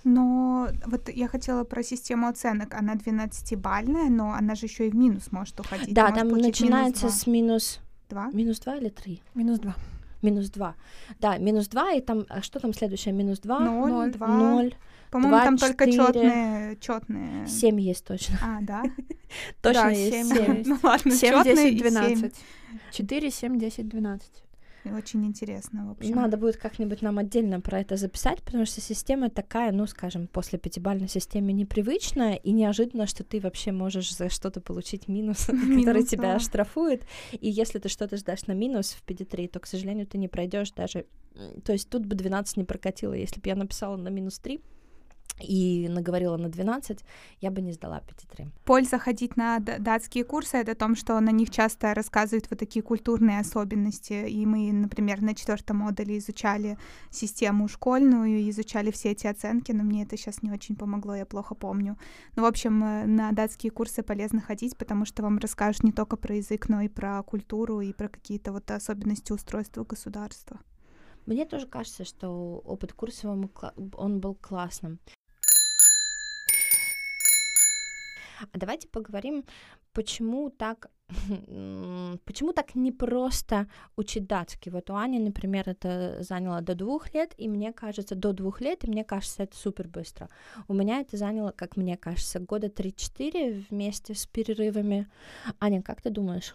Но 0.05 0.69
вот 0.87 1.09
я 1.09 1.29
хотела 1.29 1.65
про 1.65 1.83
систему 1.83 2.27
оценок. 2.27 2.75
Она 2.75 2.95
12-бальная, 2.95 4.09
но 4.09 4.33
она 4.33 4.55
же 4.55 4.67
еще 4.67 4.89
и 4.89 4.91
в 4.91 4.97
минус 4.97 5.31
может 5.31 5.59
уходить. 5.61 5.95
Да, 5.95 6.11
там 6.11 6.29
начинается 6.29 7.07
минус 7.07 7.21
с 7.21 7.27
минус... 7.27 7.81
2? 8.09 8.31
Минус 8.33 8.61
2 8.61 8.77
или 8.77 8.89
3? 8.89 9.23
Минус 9.35 9.59
2. 9.61 9.75
Минус 10.23 10.51
2. 10.51 10.75
Да, 11.21 11.39
минус 11.39 11.69
2, 11.69 11.93
и 11.93 12.01
там, 12.01 12.27
а 12.29 12.43
что 12.43 12.61
там 12.61 12.75
следующее? 12.75 13.15
Минус 13.15 13.39
2? 13.41 13.61
0, 13.61 14.11
2. 14.13 14.27
0. 14.27 14.75
По-моему, 15.11 15.37
Два, 15.37 15.45
там 15.45 15.59
только 15.59 15.87
четыре. 15.87 16.07
четные, 16.07 16.77
четные. 16.81 17.47
7 17.47 17.81
есть 17.81 18.05
точно. 18.05 18.39
А, 18.43 18.59
да? 18.63 18.83
Точно 19.63 19.83
Да, 19.83 19.91
есть 19.91 20.13
семь 20.13 20.27
7. 20.27 20.57
есть. 20.57 20.69
Ну 20.69 20.79
ладно, 20.83 21.11
7, 21.13 21.31
чётные 21.31 21.55
10, 21.55 21.73
и 21.73 21.91
12. 21.91 22.35
4, 22.93 23.31
7, 23.31 23.59
10, 23.59 23.89
12. 23.89 24.33
Очень 24.85 25.25
интересно, 25.25 25.87
в 25.87 25.91
общем. 25.93 26.17
Надо 26.17 26.37
будет 26.37 26.57
как-нибудь 26.57 27.03
нам 27.03 27.19
отдельно 27.19 27.61
про 27.61 27.81
это 27.81 27.97
записать, 27.97 28.43
потому 28.43 28.67
что 28.67 28.81
система 28.81 29.31
такая, 29.31 29.71
ну, 29.73 29.87
скажем, 29.87 30.27
после 30.27 30.59
пятибалльной 30.59 31.09
системы 31.09 31.53
непривычная, 31.53 32.35
и 32.35 32.53
неожиданно, 32.53 33.07
что 33.07 33.23
ты 33.23 33.41
вообще 33.41 33.71
можешь 33.73 34.15
за 34.15 34.29
что-то 34.29 34.61
получить 34.61 35.09
минус, 35.09 35.47
который 35.47 36.05
тебя 36.05 36.35
да. 36.35 36.41
штрафует. 36.41 37.05
И 37.33 37.49
если 37.49 37.79
ты 37.79 37.89
что-то 37.89 38.17
сдашь 38.17 38.47
на 38.47 38.53
минус 38.53 38.93
в 38.93 39.09
PD3, 39.09 39.49
то, 39.49 39.61
к 39.61 39.67
сожалению, 39.67 40.07
ты 40.07 40.19
не 40.19 40.29
пройдешь 40.29 40.73
даже... 40.73 41.07
То 41.65 41.73
есть 41.73 41.89
тут 41.89 42.05
бы 42.05 42.15
12 42.15 42.57
не 42.57 42.65
прокатило. 42.65 43.15
Если 43.15 43.41
бы 43.41 43.49
я 43.49 43.55
написала 43.55 43.97
на 43.97 44.09
минус 44.09 44.39
3 44.39 44.61
и 45.41 45.89
наговорила 45.89 46.37
на 46.37 46.49
12, 46.49 47.05
я 47.41 47.51
бы 47.51 47.63
не 47.63 47.73
сдала 47.73 48.01
PD3. 48.01 48.49
Польза 48.65 48.99
ходить 48.99 49.37
на 49.37 49.59
датские 49.59 50.25
курсы 50.25 50.59
это 50.59 50.73
о 50.73 50.75
том, 50.75 50.97
что 50.97 51.19
на 51.21 51.31
них 51.31 51.51
часто 51.51 51.95
рассказывают 51.95 52.47
вот 52.51 52.59
такие 52.59 52.83
культурные 52.83 53.41
особенности. 53.41 54.29
И 54.29 54.47
мы, 54.47 54.73
например, 54.73 55.23
на 55.23 55.35
четвертом 55.35 55.79
модуле 55.79 56.19
изучали 56.19 56.79
систему 57.11 57.69
школьную, 57.69 58.49
изучали 58.51 58.91
все 58.91 59.11
эти 59.11 59.27
оценки, 59.27 59.73
но 59.73 59.83
мне 59.83 60.05
это 60.05 60.17
сейчас 60.17 60.43
не 60.43 60.51
очень 60.51 60.77
помогло, 60.77 61.15
я 61.15 61.27
плохо 61.27 61.55
помню. 61.55 61.97
Ну, 62.37 62.43
в 62.43 62.47
общем, 62.47 62.83
э, 62.85 63.07
на 63.07 63.33
датские 63.33 63.71
курсы 63.71 64.03
полезно 64.03 64.41
ходить, 64.41 64.77
потому 64.77 65.05
что 65.05 65.23
вам 65.23 65.39
расскажут 65.39 65.83
не 65.83 65.93
только 65.93 66.17
про 66.17 66.37
язык, 66.37 66.69
но 66.69 66.83
и 66.83 66.89
про 66.89 67.23
культуру, 67.23 67.81
и 67.81 67.93
про 67.93 68.09
какие-то 68.09 68.53
вот 68.53 68.71
особенности 68.71 69.33
устройства 69.33 69.85
государства. 69.85 70.61
Мне 71.27 71.45
тоже 71.45 71.67
кажется, 71.67 72.05
что 72.05 72.61
опыт 72.65 72.93
курса 72.93 73.29
он 73.31 74.21
был 74.21 74.35
классным. 74.35 74.99
А 78.51 78.59
давайте 78.59 78.89
поговорим, 78.89 79.45
почему 79.93 80.51
так, 80.51 80.91
почему 82.25 82.53
так 82.53 82.75
непросто 82.75 83.69
учить 83.97 84.27
датский. 84.27 84.73
Вот 84.73 84.91
у 84.91 84.97
Ани, 84.97 85.19
например, 85.19 85.69
это 85.69 86.19
заняло 86.21 86.61
до 86.61 86.75
двух 86.75 87.15
лет, 87.15 87.35
и 87.37 87.49
мне 87.49 87.73
кажется, 87.73 88.15
до 88.15 88.33
двух 88.33 88.61
лет, 88.61 88.85
и 88.85 88.91
мне 88.91 89.05
кажется, 89.05 89.45
это 89.45 89.57
супер 89.57 89.89
быстро. 89.89 90.29
У 90.69 90.75
меня 90.75 91.01
это 91.01 91.17
заняло, 91.17 91.53
как 91.53 91.77
мне 91.77 91.97
кажется, 91.97 92.41
года 92.41 92.67
3-4 92.67 93.67
вместе 93.71 94.15
с 94.15 94.27
перерывами. 94.27 95.09
Аня, 95.61 95.83
как 95.83 96.01
ты 96.03 96.11
думаешь? 96.11 96.55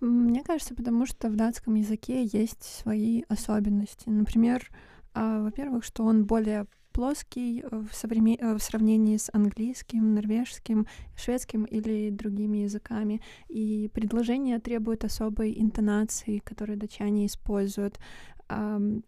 Мне 0.00 0.42
кажется, 0.42 0.74
потому 0.74 1.06
что 1.06 1.28
в 1.28 1.36
датском 1.36 1.76
языке 1.76 2.24
есть 2.24 2.62
свои 2.62 3.22
особенности. 3.28 4.08
Например, 4.08 4.68
а, 5.14 5.40
во-первых, 5.40 5.84
что 5.84 6.04
он 6.04 6.24
более 6.24 6.66
плоский 6.94 7.60
э, 7.60 7.68
в, 7.68 7.90
совреме- 7.92 8.38
э, 8.40 8.54
в 8.54 8.62
сравнении 8.62 9.16
с 9.16 9.28
английским, 9.34 10.14
норвежским, 10.14 10.86
шведским 11.16 11.64
или 11.64 12.10
другими 12.10 12.58
языками. 12.58 13.20
И 13.48 13.90
предложения 13.92 14.58
требуют 14.60 15.04
особой 15.04 15.60
интонации, 15.60 16.38
которую 16.38 16.78
датчане 16.78 17.26
используют. 17.26 17.98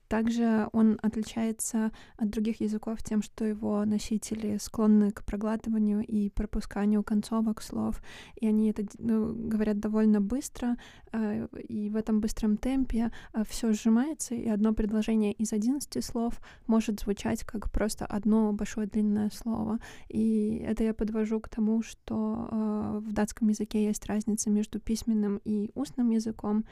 Также 0.09 0.69
он 0.73 0.99
отличается 1.03 1.93
от 2.17 2.31
других 2.31 2.61
языков 2.61 3.03
тем, 3.03 3.23
что 3.23 3.45
его 3.45 3.85
носители 3.85 4.57
склонны 4.59 5.11
к 5.11 5.25
проглатыванию 5.25 6.05
и 6.05 6.31
пропусканию 6.31 7.03
концовок 7.03 7.61
слов, 7.63 8.01
и 8.37 8.47
они 8.47 8.71
это 8.71 8.85
ну, 8.99 9.35
говорят 9.35 9.79
довольно 9.79 10.21
быстро, 10.21 10.77
а, 11.13 11.47
и 11.69 11.91
в 11.91 11.97
этом 11.97 12.21
быстром 12.21 12.57
темпе 12.57 13.11
все 13.47 13.73
сжимается, 13.73 14.35
и 14.35 14.49
одно 14.49 14.73
предложение 14.73 15.33
из 15.33 15.53
11 15.53 16.03
слов 16.05 16.41
может 16.67 17.01
звучать 17.01 17.45
как 17.45 17.71
просто 17.71 18.07
одно 18.07 18.53
большое 18.53 18.87
длинное 18.87 19.31
слово. 19.31 19.79
И 20.09 20.65
это 20.67 20.85
я 20.85 20.95
подвожу 20.95 21.41
к 21.41 21.49
тому, 21.49 21.83
что 21.83 22.49
а, 22.51 22.99
в 23.01 23.13
датском 23.13 23.49
языке 23.49 23.85
есть 23.85 24.07
разница 24.07 24.51
между 24.51 24.81
письменным 24.81 25.41
и 25.45 25.71
устным 25.75 26.11
языком. 26.11 26.65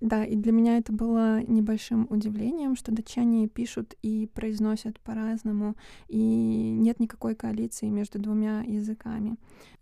Да, 0.00 0.24
и 0.24 0.34
для 0.34 0.52
меня 0.52 0.78
это 0.78 0.92
было 0.92 1.42
небольшим 1.42 2.06
удивлением, 2.08 2.74
что 2.74 2.90
датчане 2.90 3.48
пишут 3.48 3.94
и 4.02 4.26
произносят 4.32 4.98
по-разному, 5.00 5.76
и 6.08 6.18
нет 6.18 7.00
никакой 7.00 7.34
коалиции 7.34 7.86
между 7.90 8.18
двумя 8.18 8.62
языками. 8.62 9.36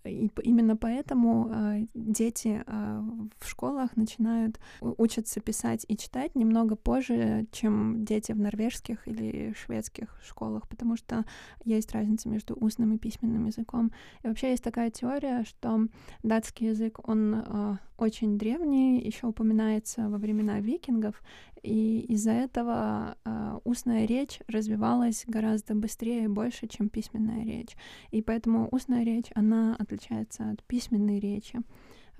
И 0.04 0.30
именно 0.42 0.76
поэтому 0.76 1.48
а, 1.50 1.76
дети 1.94 2.62
а, 2.66 3.04
в 3.38 3.48
школах 3.48 3.96
начинают 3.96 4.58
у- 4.80 4.94
учатся 4.96 5.40
писать 5.40 5.84
и 5.88 5.96
читать 5.96 6.34
немного 6.34 6.76
позже, 6.76 7.46
чем 7.52 8.04
дети 8.04 8.32
в 8.32 8.38
норвежских 8.40 9.06
или 9.06 9.52
шведских 9.54 10.18
школах, 10.24 10.68
потому 10.68 10.96
что 10.96 11.24
есть 11.64 11.92
разница 11.92 12.28
между 12.28 12.54
устным 12.54 12.94
и 12.94 12.98
письменным 12.98 13.46
языком. 13.46 13.92
И 14.22 14.28
вообще 14.28 14.50
есть 14.50 14.64
такая 14.64 14.90
теория, 14.90 15.44
что 15.44 15.88
датский 16.22 16.68
язык, 16.68 17.06
он 17.06 17.34
а, 17.34 17.78
очень 17.98 18.38
древний, 18.38 19.00
еще 19.00 19.26
упоминается 19.26 20.07
во 20.08 20.18
времена 20.18 20.60
викингов, 20.60 21.22
и 21.62 22.00
из-за 22.08 22.32
этого 22.32 23.16
а, 23.24 23.60
устная 23.64 24.06
речь 24.06 24.40
развивалась 24.48 25.24
гораздо 25.26 25.74
быстрее 25.74 26.24
и 26.24 26.28
больше, 26.28 26.66
чем 26.66 26.88
письменная 26.88 27.44
речь. 27.44 27.76
И 28.10 28.22
поэтому 28.22 28.68
устная 28.70 29.04
речь, 29.04 29.30
она 29.34 29.76
отличается 29.78 30.50
от 30.50 30.62
письменной 30.64 31.18
речи. 31.18 31.60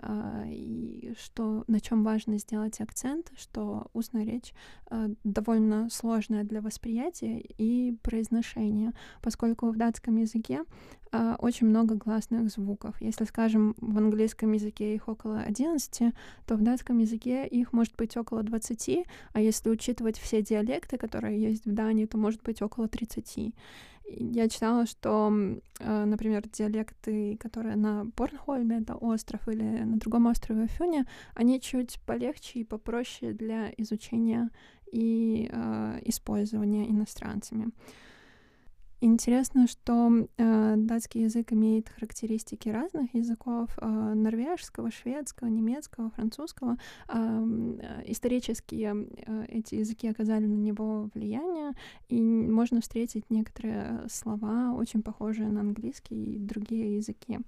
А, 0.00 0.45
И 0.47 1.12
что, 1.19 1.64
на 1.67 1.81
чем 1.81 2.05
важно 2.05 2.38
сделать 2.38 2.81
акцент, 2.81 3.33
что 3.37 3.88
устная 3.93 4.25
речь 4.25 4.55
а, 4.90 5.09
довольно 5.25 5.88
сложная 5.90 6.45
для 6.45 6.61
восприятия 6.61 7.40
и 7.40 7.97
произношения, 8.02 8.93
поскольку 9.23 9.71
в 9.71 9.76
датском 9.76 10.17
языке 10.17 10.62
а, 11.11 11.37
очень 11.40 11.67
много 11.67 11.97
гласных 11.97 12.49
звуков. 12.50 13.00
Если, 13.00 13.25
скажем, 13.25 13.75
в 13.78 13.99
английском 13.99 14.52
языке 14.52 14.95
их 14.95 15.09
около 15.09 15.40
11, 15.40 16.14
то 16.47 16.57
в 16.57 16.62
датском 16.62 16.99
языке 16.99 17.47
их 17.47 17.73
может 17.73 17.97
быть 17.97 18.17
около 18.17 18.45
20, 18.45 19.05
а 19.33 19.40
если 19.40 19.69
учитывать 19.69 20.19
все 20.19 20.43
диалекты, 20.43 20.97
которые 20.97 21.43
есть 21.43 21.67
в 21.67 21.73
Дании, 21.73 22.07
то 22.07 22.19
может 22.19 22.43
быть 22.43 22.62
около 22.62 22.87
30. 22.88 23.52
Я 24.11 24.49
читала, 24.49 24.87
что, 24.87 25.31
э, 25.81 26.05
например, 26.05 26.49
диалекты, 26.49 27.37
которые 27.37 27.77
на 27.77 28.07
Борнхольме, 28.17 28.79
это 28.79 28.95
остров, 28.97 29.47
или 29.49 29.62
на 29.62 29.99
другом 29.99 30.27
острове 30.27 30.67
Фюне, 30.67 31.07
они 31.35 31.61
чуть 31.61 32.00
полегче 32.07 32.61
и 32.61 32.65
попроще 32.65 33.35
для 33.35 33.71
изучения 33.77 34.50
и 34.91 35.50
э, 35.53 36.00
использования 36.05 36.88
иностранцами. 36.88 37.71
Интересно, 39.00 39.69
что 39.69 40.11
э, 40.37 40.75
датский 40.76 41.23
язык 41.23 41.52
имеет 41.52 41.88
характеристики 41.88 42.69
разных 42.69 43.14
языков 43.14 43.71
э, 43.76 43.87
норвежского, 43.87 44.90
шведского, 44.90 45.47
немецкого, 45.47 46.11
французского. 46.11 46.78
Э, 47.09 47.14
э, 47.81 48.02
исторически 48.07 48.93
э, 48.93 49.45
эти 49.49 49.76
языки 49.76 50.09
оказали 50.09 50.47
на 50.47 50.57
него 50.57 51.11
влияние, 51.14 51.75
и 52.09 52.21
можно 52.21 52.81
встретить 52.81 53.31
некоторые 53.31 54.05
слова, 54.11 54.73
очень 54.75 55.02
похожие 55.02 55.49
на 55.49 55.61
английский 55.61 56.35
и 56.35 56.38
другие 56.40 56.97
языки. 56.97 57.38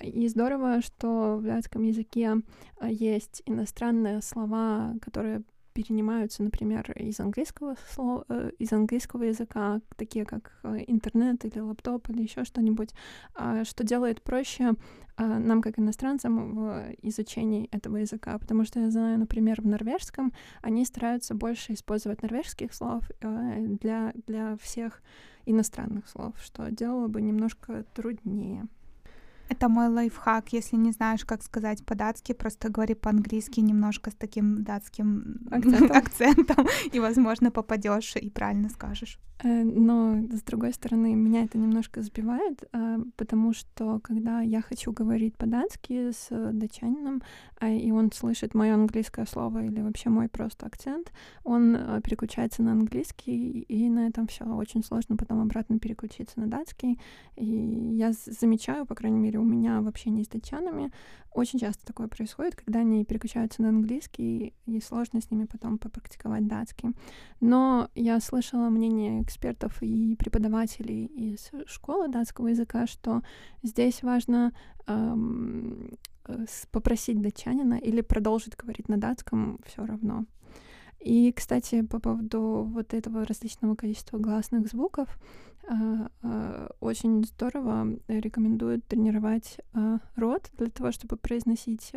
И 0.00 0.26
здорово, 0.28 0.80
что 0.80 1.36
в 1.36 1.42
датском 1.42 1.82
языке 1.82 2.36
э, 2.80 2.88
есть 2.90 3.42
иностранные 3.44 4.22
слова, 4.22 4.94
которые 5.02 5.42
перенимаются, 5.78 6.42
например, 6.42 6.90
из 6.96 7.20
английского 7.20 7.76
слова, 7.94 8.24
э, 8.28 8.50
из 8.58 8.72
английского 8.72 9.22
языка, 9.22 9.80
такие 9.96 10.24
как 10.24 10.58
э, 10.64 10.78
интернет 10.88 11.44
или 11.44 11.60
лаптоп 11.60 12.10
или 12.10 12.22
еще 12.22 12.42
что-нибудь, 12.42 12.90
а, 13.36 13.64
что 13.64 13.84
делает 13.84 14.20
проще 14.20 14.72
а, 15.16 15.38
нам, 15.38 15.62
как 15.62 15.78
иностранцам, 15.78 16.56
в 16.56 16.94
изучении 17.02 17.68
этого 17.70 17.98
языка. 17.98 18.36
Потому 18.38 18.64
что 18.64 18.80
я 18.80 18.90
знаю, 18.90 19.20
например, 19.20 19.62
в 19.62 19.66
норвежском 19.66 20.32
они 20.62 20.84
стараются 20.84 21.36
больше 21.36 21.74
использовать 21.74 22.22
норвежских 22.22 22.74
слов 22.74 23.04
э, 23.20 23.66
для, 23.80 24.12
для 24.26 24.56
всех 24.56 25.00
иностранных 25.46 26.08
слов, 26.08 26.34
что 26.42 26.72
делало 26.72 27.06
бы 27.06 27.22
немножко 27.22 27.84
труднее. 27.94 28.66
Это 29.48 29.68
мой 29.68 29.88
лайфхак. 29.88 30.52
Если 30.52 30.76
не 30.76 30.92
знаешь, 30.92 31.24
как 31.24 31.42
сказать 31.42 31.84
по-датски, 31.84 32.32
просто 32.32 32.68
говори 32.68 32.94
по-английски 32.94 33.60
немножко 33.60 34.10
с 34.10 34.14
таким 34.14 34.62
датским 34.62 35.40
Акцентом. 35.50 35.96
акцентом, 35.96 36.66
и, 36.92 37.00
возможно, 37.00 37.50
попадешь 37.50 38.16
и 38.16 38.30
правильно 38.30 38.68
скажешь. 38.68 39.18
Э, 39.42 39.62
Но, 39.62 40.20
с 40.32 40.42
другой 40.42 40.72
стороны, 40.72 41.14
меня 41.14 41.44
это 41.44 41.58
немножко 41.58 42.02
сбивает, 42.02 42.64
а, 42.72 42.98
потому 43.16 43.52
что, 43.52 44.00
когда 44.00 44.40
я 44.40 44.60
хочу 44.60 44.92
говорить 44.92 45.36
по-датски 45.36 46.10
с 46.10 46.26
э, 46.30 46.50
датчанином, 46.52 47.22
а, 47.60 47.68
и 47.68 47.90
он 47.90 48.10
слышит 48.12 48.54
мое 48.54 48.74
английское 48.74 49.26
слово 49.26 49.64
или 49.64 49.80
вообще 49.80 50.10
мой 50.10 50.28
просто 50.28 50.66
акцент, 50.66 51.12
он 51.44 51.76
э, 51.76 52.00
переключается 52.02 52.62
на 52.62 52.72
английский, 52.72 53.60
и 53.60 53.88
на 53.88 54.08
этом 54.08 54.26
все 54.26 54.44
очень 54.44 54.82
сложно 54.82 55.16
потом 55.16 55.40
обратно 55.40 55.78
переключиться 55.78 56.40
на 56.40 56.48
датский. 56.48 56.98
И 57.36 57.46
я 57.46 58.12
замечаю, 58.12 58.86
по 58.86 58.94
крайней 58.94 59.20
мере, 59.20 59.37
у 59.38 59.44
меня 59.44 59.80
в 59.80 59.88
общении 59.88 60.22
с 60.22 60.28
датчанами 60.28 60.92
очень 61.32 61.58
часто 61.58 61.86
такое 61.86 62.08
происходит, 62.08 62.56
когда 62.56 62.80
они 62.80 63.04
переключаются 63.04 63.62
на 63.62 63.68
английский, 63.68 64.54
и 64.66 64.80
сложно 64.80 65.20
с 65.20 65.30
ними 65.30 65.44
потом 65.44 65.78
попрактиковать 65.78 66.46
датский. 66.46 66.90
Но 67.40 67.90
я 67.94 68.20
слышала 68.20 68.68
мнение 68.68 69.22
экспертов 69.22 69.82
и 69.82 70.16
преподавателей 70.16 71.06
из 71.06 71.50
школы 71.66 72.08
датского 72.08 72.48
языка, 72.48 72.86
что 72.86 73.22
здесь 73.62 74.02
важно 74.02 74.52
эм, 74.86 75.96
попросить 76.70 77.20
датчанина 77.20 77.74
или 77.74 78.00
продолжить 78.00 78.56
говорить 78.56 78.88
на 78.88 78.98
датском 78.98 79.60
все 79.66 79.84
равно. 79.84 80.24
И, 81.00 81.32
кстати, 81.32 81.82
по 81.82 82.00
поводу 82.00 82.68
вот 82.68 82.92
этого 82.92 83.24
различного 83.24 83.76
количества 83.76 84.18
гласных 84.18 84.66
звуков, 84.66 85.18
очень 86.80 87.24
здорово 87.24 87.98
рекомендуют 88.08 88.86
тренировать 88.86 89.58
рот 90.16 90.50
для 90.56 90.70
того, 90.70 90.92
чтобы 90.92 91.16
произносить 91.16 91.92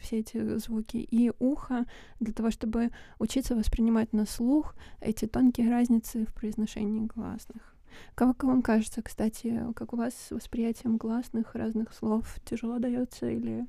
все 0.00 0.18
эти 0.18 0.58
звуки, 0.58 0.98
и 0.98 1.32
ухо 1.38 1.86
для 2.20 2.32
того, 2.32 2.50
чтобы 2.50 2.90
учиться 3.18 3.56
воспринимать 3.56 4.12
на 4.12 4.26
слух 4.26 4.74
эти 5.00 5.26
тонкие 5.26 5.70
разницы 5.70 6.26
в 6.26 6.34
произношении 6.34 7.06
гласных. 7.06 7.74
Как 8.14 8.42
вам 8.44 8.60
кажется, 8.60 9.02
кстати, 9.02 9.62
как 9.74 9.92
у 9.92 9.96
вас 9.96 10.14
с 10.14 10.30
восприятием 10.30 10.96
гласных 10.96 11.54
разных 11.54 11.94
слов 11.94 12.40
тяжело 12.44 12.78
дается 12.78 13.30
или 13.30 13.66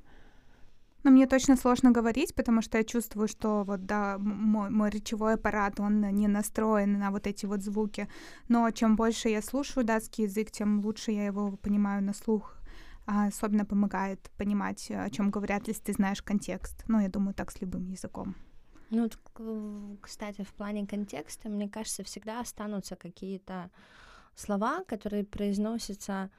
но 1.06 1.12
мне 1.12 1.28
точно 1.28 1.56
сложно 1.56 1.92
говорить, 1.92 2.34
потому 2.34 2.64
что 2.64 2.80
я 2.80 2.84
чувствую, 2.84 3.28
что 3.28 3.64
вот 3.64 3.86
да, 3.86 4.18
мой, 4.18 4.72
мой 4.72 4.90
речевой 4.90 5.36
аппарат, 5.36 5.80
он 5.80 6.02
не 6.02 6.28
настроен 6.28 6.98
на 6.98 7.12
вот 7.12 7.28
эти 7.28 7.46
вот 7.46 7.62
звуки. 7.62 8.10
Но 8.48 8.72
чем 8.72 8.96
больше 8.96 9.30
я 9.30 9.44
слушаю 9.44 9.86
датский 9.86 10.24
язык, 10.24 10.50
тем 10.50 10.84
лучше 10.84 11.12
я 11.12 11.28
его 11.28 11.58
понимаю 11.58 12.02
на 12.02 12.14
слух. 12.14 12.58
А 13.06 13.28
особенно 13.28 13.66
помогает 13.66 14.32
понимать, 14.36 14.90
о 14.90 15.08
чем 15.12 15.30
говорят, 15.30 15.68
если 15.68 15.84
ты 15.84 15.94
знаешь 15.94 16.24
контекст. 16.24 16.84
Ну, 16.88 17.00
я 17.00 17.08
думаю, 17.08 17.36
так 17.36 17.52
с 17.52 17.62
любым 17.62 17.88
языком. 17.88 18.36
Ну, 18.90 19.08
кстати, 20.02 20.44
в 20.44 20.54
плане 20.56 20.88
контекста, 20.88 21.50
мне 21.50 21.70
кажется, 21.70 22.04
всегда 22.04 22.40
останутся 22.40 22.96
какие-то 22.96 23.70
слова, 24.34 24.84
которые 24.88 25.24
произносятся 25.24 26.32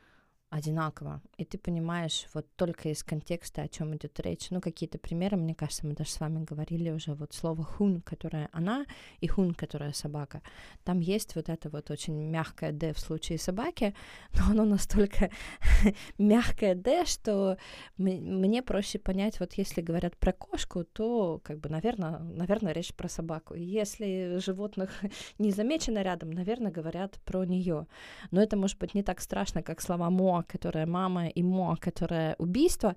одинаково, 0.49 1.21
и 1.39 1.45
ты 1.45 1.59
понимаешь 1.59 2.27
вот 2.33 2.47
только 2.57 2.89
из 2.89 3.03
контекста, 3.03 3.63
о 3.63 3.69
чем 3.69 3.97
идет 3.97 4.21
речь. 4.21 4.51
Ну, 4.51 4.61
какие-то 4.61 4.97
примеры, 4.99 5.37
мне 5.37 5.55
кажется, 5.55 5.87
мы 5.87 5.95
даже 5.95 6.11
с 6.11 6.21
вами 6.21 6.45
говорили 6.45 6.91
уже, 6.91 7.15
вот 7.15 7.35
слово 7.35 7.65
хун, 7.65 8.01
которое 8.01 8.49
она, 8.53 8.87
и 9.21 9.27
хун, 9.27 9.55
которая 9.55 9.93
собака. 9.93 10.43
Там 10.85 11.01
есть 11.01 11.35
вот 11.35 11.49
это 11.49 11.69
вот 11.69 11.91
очень 11.91 12.15
мягкое 12.15 12.71
«д» 12.71 12.93
в 12.93 12.99
случае 13.01 13.39
собаки, 13.39 13.95
но 14.35 14.53
оно 14.53 14.65
настолько 14.65 15.31
мягкое 16.19 16.75
«д», 16.77 17.05
что 17.07 17.59
мне 17.97 18.63
проще 18.63 19.01
понять, 19.01 19.41
вот 19.41 19.55
если 19.55 19.81
говорят 19.81 20.17
про 20.17 20.33
кошку, 20.33 20.85
то, 20.85 21.41
как 21.43 21.59
бы, 21.59 21.69
наверное, 21.69 22.19
наверное, 22.21 22.73
речь 22.73 22.95
про 22.95 23.09
собаку. 23.09 23.55
Если 23.55 24.39
животных 24.39 24.91
не 25.39 25.51
замечено 25.51 26.03
рядом, 26.03 26.31
наверное, 26.31 26.71
говорят 26.71 27.19
про 27.25 27.45
нее. 27.45 27.89
Но 28.31 28.41
это 28.41 28.57
может 28.57 28.79
быть 28.79 28.95
не 28.95 29.03
так 29.03 29.21
страшно, 29.21 29.63
как 29.63 29.81
слова 29.81 30.09
«мо», 30.09 30.36
которая 30.43 30.87
мама, 30.87 31.29
и 31.29 31.43
мо, 31.43 31.77
которое 31.77 32.35
убийство. 32.39 32.97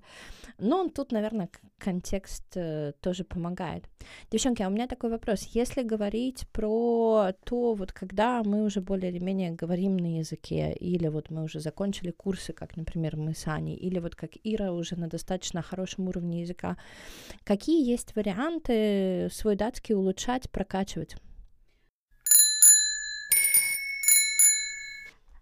Но 0.58 0.88
тут, 0.88 1.12
наверное, 1.12 1.48
контекст 1.78 2.44
э, 2.56 2.92
тоже 3.00 3.24
помогает. 3.24 3.84
Девчонки, 4.30 4.62
а 4.62 4.68
у 4.68 4.70
меня 4.70 4.86
такой 4.86 5.10
вопрос. 5.10 5.42
Если 5.54 5.82
говорить 5.82 6.46
про 6.52 7.32
то, 7.44 7.74
вот 7.74 7.92
когда 7.92 8.42
мы 8.42 8.64
уже 8.64 8.80
более 8.80 9.10
или 9.10 9.24
менее 9.24 9.50
говорим 9.50 9.96
на 9.96 10.18
языке, 10.18 10.72
или 10.72 11.08
вот 11.08 11.30
мы 11.30 11.44
уже 11.44 11.60
закончили 11.60 12.10
курсы, 12.10 12.52
как, 12.52 12.76
например, 12.76 13.16
мы 13.16 13.34
с 13.34 13.46
Аней, 13.46 13.76
или 13.76 13.98
вот 13.98 14.14
как 14.14 14.30
Ира 14.44 14.72
уже 14.72 14.96
на 14.96 15.08
достаточно 15.08 15.62
хорошем 15.62 16.08
уровне 16.08 16.42
языка, 16.42 16.76
какие 17.44 17.88
есть 17.88 18.14
варианты 18.16 19.28
свой 19.32 19.56
датский 19.56 19.94
улучшать, 19.94 20.50
прокачивать? 20.50 21.16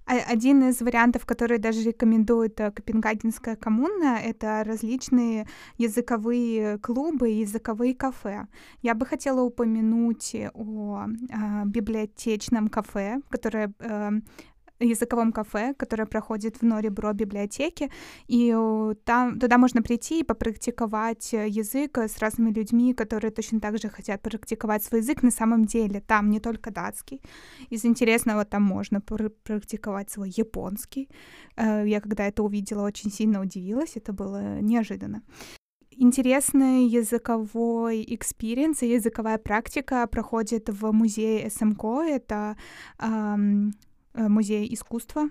Один 0.08 0.68
из 0.70 0.80
вариантов, 0.80 1.26
который 1.26 1.58
даже 1.58 1.82
рекомендует 1.82 2.58
э, 2.60 2.70
Копенгагенская 2.70 3.56
коммуна, 3.56 4.18
это 4.24 4.64
различные 4.64 5.46
языковые 5.76 6.78
клубы, 6.78 7.28
языковые 7.28 7.94
кафе. 7.94 8.46
Я 8.80 8.94
бы 8.94 9.04
хотела 9.04 9.42
упомянуть 9.42 10.34
о, 10.54 11.04
о 11.30 11.64
библиотечном 11.66 12.68
кафе, 12.68 13.20
которое 13.28 13.74
э, 13.80 14.10
языковом 14.80 15.32
кафе, 15.32 15.74
которое 15.74 16.06
проходит 16.06 16.56
в 16.56 16.62
Норибро 16.62 17.12
библиотеке, 17.12 17.90
и 18.26 18.54
э, 18.56 18.94
там 19.04 19.38
туда 19.38 19.58
можно 19.58 19.82
прийти 19.82 20.20
и 20.20 20.24
попрактиковать 20.24 21.34
э, 21.34 21.48
язык 21.48 21.98
с 21.98 22.18
разными 22.18 22.50
людьми, 22.52 22.94
которые 22.94 23.30
точно 23.30 23.60
так 23.60 23.78
же 23.78 23.88
хотят 23.88 24.22
практиковать 24.22 24.84
свой 24.84 25.00
язык 25.00 25.22
на 25.22 25.30
самом 25.30 25.64
деле. 25.64 26.00
Там 26.00 26.30
не 26.30 26.40
только 26.40 26.70
датский. 26.70 27.20
Из 27.70 27.84
интересного 27.84 28.44
там 28.44 28.62
можно 28.62 29.00
практиковать 29.00 30.10
свой 30.10 30.30
японский. 30.30 31.08
Э, 31.56 31.84
я 31.86 32.00
когда 32.00 32.26
это 32.26 32.42
увидела, 32.42 32.86
очень 32.86 33.10
сильно 33.10 33.40
удивилась, 33.40 33.96
это 33.96 34.12
было 34.12 34.60
неожиданно 34.60 35.22
интересный 35.98 36.86
языковой 36.86 38.04
experience 38.08 38.82
и 38.82 38.92
языковая 38.92 39.38
практика 39.38 40.06
проходит 40.06 40.68
в 40.68 40.92
музее 40.92 41.50
SMK. 41.50 41.84
Это 42.08 42.56
эм, 43.00 43.72
Э, 44.14 44.28
музей 44.28 44.72
искусства 44.72 45.28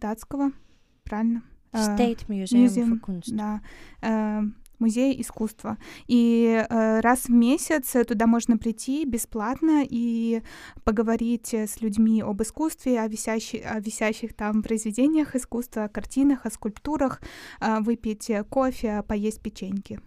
датского, 0.00 0.52
правильно? 1.04 1.42
Э, 1.72 1.96
State 1.96 2.26
Museum, 2.28 2.64
Museum 2.64 3.00
Kunst. 3.00 3.34
Да, 3.34 3.60
э, 4.02 4.42
музей 4.78 5.20
искусства. 5.20 5.78
И 6.08 6.62
раз 6.68 7.26
в 7.26 7.30
месяц 7.30 7.94
туда 8.06 8.26
можно 8.26 8.58
прийти 8.58 9.04
бесплатно 9.06 9.82
и 9.88 10.42
поговорить 10.82 11.54
с 11.54 11.80
людьми 11.80 12.22
об 12.22 12.42
искусстве, 12.42 13.00
о 13.00 13.06
висящих, 13.06 13.62
о 13.64 13.78
висящих 13.80 14.34
там 14.34 14.62
произведениях 14.62 15.36
искусства, 15.36 15.84
о 15.84 15.88
картинах, 15.88 16.44
о 16.44 16.50
скульптурах, 16.50 17.22
выпить 17.80 18.30
кофе, 18.50 19.04
поесть 19.06 19.40
печеньки. 19.40 20.00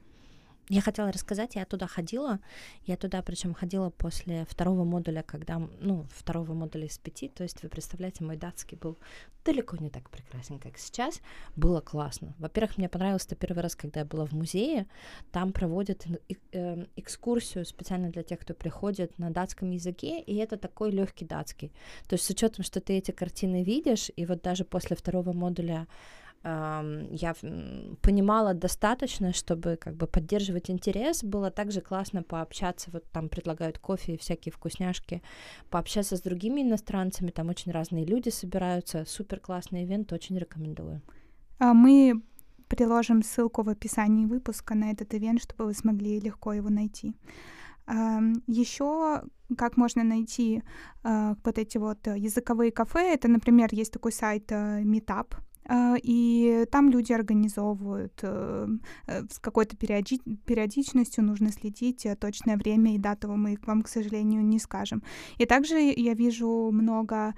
Я 0.70 0.82
хотела 0.82 1.14
рассказать, 1.14 1.56
я 1.56 1.66
туда 1.66 1.88
ходила, 1.88 2.40
я 2.86 2.98
туда 2.98 3.22
причем 3.22 3.54
ходила 3.54 3.90
после 3.90 4.46
второго 4.50 4.84
модуля, 4.84 5.24
когда, 5.24 5.60
ну, 5.80 6.06
второго 6.14 6.54
модуля 6.54 6.88
из 6.88 6.98
пяти, 6.98 7.30
то 7.30 7.44
есть 7.44 7.64
вы 7.64 7.70
представляете, 7.70 8.26
мой 8.26 8.36
датский 8.36 8.78
был 8.78 8.98
далеко 9.46 9.78
не 9.78 9.90
так 9.90 10.10
прекрасен, 10.10 10.60
как 10.60 10.78
сейчас, 10.78 11.22
было 11.56 11.80
классно. 11.80 12.36
Во-первых, 12.38 12.78
мне 12.78 12.90
понравилось 12.90 13.26
это 13.26 13.36
первый 13.36 13.62
раз, 13.64 13.78
когда 13.78 14.02
я 14.02 14.06
была 14.06 14.26
в 14.26 14.34
музее, 14.34 14.88
там 15.32 15.54
проводят 15.54 16.06
э, 16.52 16.86
экскурсию 16.98 17.66
специально 17.66 18.10
для 18.10 18.24
тех, 18.24 18.40
кто 18.40 18.54
приходит 18.54 19.18
на 19.20 19.32
датском 19.32 19.72
языке, 19.72 20.20
и 20.20 20.36
это 20.36 20.58
такой 20.58 20.92
легкий 20.92 21.24
датский. 21.24 21.72
То 22.10 22.16
есть 22.16 22.26
с 22.26 22.30
учетом, 22.30 22.66
что 22.66 22.82
ты 22.82 22.98
эти 22.98 23.12
картины 23.12 23.64
видишь, 23.64 24.12
и 24.18 24.26
вот 24.26 24.42
даже 24.42 24.66
после 24.66 24.98
второго 24.98 25.32
модуля 25.32 25.88
я 26.44 27.36
понимала 28.02 28.54
достаточно, 28.54 29.34
чтобы 29.34 29.76
как 29.76 29.96
бы 29.96 30.08
поддерживать 30.08 30.70
интерес. 30.70 31.24
Было 31.24 31.52
также 31.52 31.82
классно 31.82 32.24
пообщаться, 32.24 32.90
вот 32.92 33.04
там 33.12 33.28
предлагают 33.28 33.80
кофе 33.80 34.14
и 34.14 34.18
всякие 34.18 34.54
вкусняшки, 34.54 35.22
пообщаться 35.70 36.16
с 36.16 36.22
другими 36.22 36.62
иностранцами, 36.62 37.32
там 37.32 37.50
очень 37.50 37.72
разные 37.72 38.06
люди 38.06 38.30
собираются, 38.30 39.04
супер 39.06 39.40
классный 39.40 39.84
ивент, 39.84 40.14
очень 40.14 40.38
рекомендую. 40.38 41.02
А 41.60 41.74
мы 41.74 42.22
приложим 42.68 43.24
ссылку 43.24 43.64
в 43.64 43.70
описании 43.70 44.26
выпуска 44.26 44.76
на 44.76 44.92
этот 44.92 45.14
ивент, 45.14 45.42
чтобы 45.42 45.66
вы 45.66 45.74
смогли 45.74 46.20
легко 46.20 46.54
его 46.54 46.70
найти. 46.70 47.14
Еще 48.48 49.24
как 49.58 49.78
можно 49.78 50.04
найти 50.04 50.62
uh, 51.04 51.38
вот 51.46 51.58
эти 51.58 51.78
вот 51.78 52.06
языковые 52.06 52.72
кафе, 52.72 53.14
это, 53.14 53.30
например, 53.30 53.70
есть 53.72 53.94
такой 53.94 54.12
сайт 54.12 54.52
uh, 54.52 54.84
Meetup, 54.84 55.36
а, 55.36 55.47
и 56.04 56.66
там 56.72 56.90
люди 56.90 57.12
организовывают 57.12 58.20
э, 58.22 58.68
э, 59.08 59.24
с 59.30 59.40
какой-то 59.40 59.76
периоди 59.76 60.20
периодичностью, 60.46 61.24
нужно 61.24 61.52
следить, 61.52 62.06
э, 62.06 62.16
точное 62.16 62.58
время 62.58 62.96
и 62.96 62.98
дату 62.98 63.36
мы 63.36 63.58
вам, 63.66 63.82
к 63.82 63.88
сожалению, 63.88 64.46
не 64.46 64.60
скажем. 64.60 65.04
И 65.38 65.46
также 65.46 65.78
я 65.78 66.14
вижу 66.14 66.70
много 66.72 67.34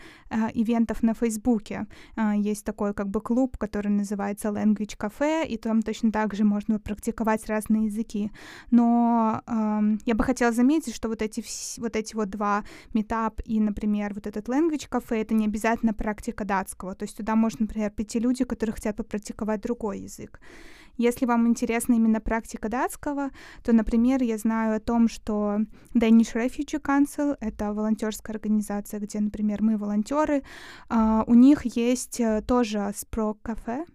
ивентов 0.53 1.03
на 1.03 1.13
Фейсбуке. 1.13 1.87
А, 2.15 2.35
есть 2.35 2.65
такой 2.65 2.93
как 2.93 3.09
бы 3.09 3.21
клуб, 3.21 3.57
который 3.57 3.89
называется 3.89 4.49
Language 4.49 4.97
Cafe, 4.97 5.47
и 5.47 5.57
там 5.57 5.81
точно 5.81 6.11
так 6.11 6.35
же 6.35 6.43
можно 6.43 6.79
практиковать 6.79 7.47
разные 7.47 7.85
языки. 7.85 8.31
Но 8.71 9.41
я 10.05 10.15
бы 10.15 10.23
хотела 10.23 10.51
заметить, 10.51 10.95
что 10.95 11.09
вот 11.09 11.21
эти, 11.21 11.43
вот 11.79 11.95
эти 11.95 12.15
вот 12.15 12.29
два 12.29 12.63
метап 12.93 13.41
и, 13.45 13.59
например, 13.59 14.13
вот 14.13 14.27
этот 14.27 14.47
Language 14.49 14.89
Cafe, 14.89 15.21
это 15.21 15.33
не 15.33 15.45
обязательно 15.45 15.93
практика 15.93 16.45
датского. 16.45 16.95
То 16.95 17.03
есть 17.03 17.17
туда 17.17 17.35
можно, 17.35 17.61
например, 17.61 17.91
прийти 17.91 18.18
люди, 18.19 18.43
которые 18.43 18.73
хотят 18.73 18.95
попрактиковать 18.95 19.61
другой 19.61 19.99
язык. 20.01 20.39
Если 20.97 21.25
вам 21.25 21.47
интересна 21.47 21.93
именно 21.93 22.19
практика 22.19 22.67
датского, 22.67 23.29
то, 23.63 23.71
например, 23.71 24.21
я 24.21 24.37
знаю 24.37 24.75
о 24.75 24.79
том, 24.81 25.07
что 25.07 25.59
Danish 25.93 26.35
Refugee 26.35 26.81
Council— 26.81 27.37
это 27.39 27.73
волонтерская 27.73 28.35
организация, 28.35 28.99
где, 28.99 29.21
например, 29.21 29.61
мы 29.61 29.77
волонтеры, 29.77 30.43
uh, 30.89 31.23
у 31.25 31.35
них 31.35 31.65
есть 31.77 32.19
uh, 32.19 32.41
тоже 32.41 32.91
спрок-кафе, 32.93 33.85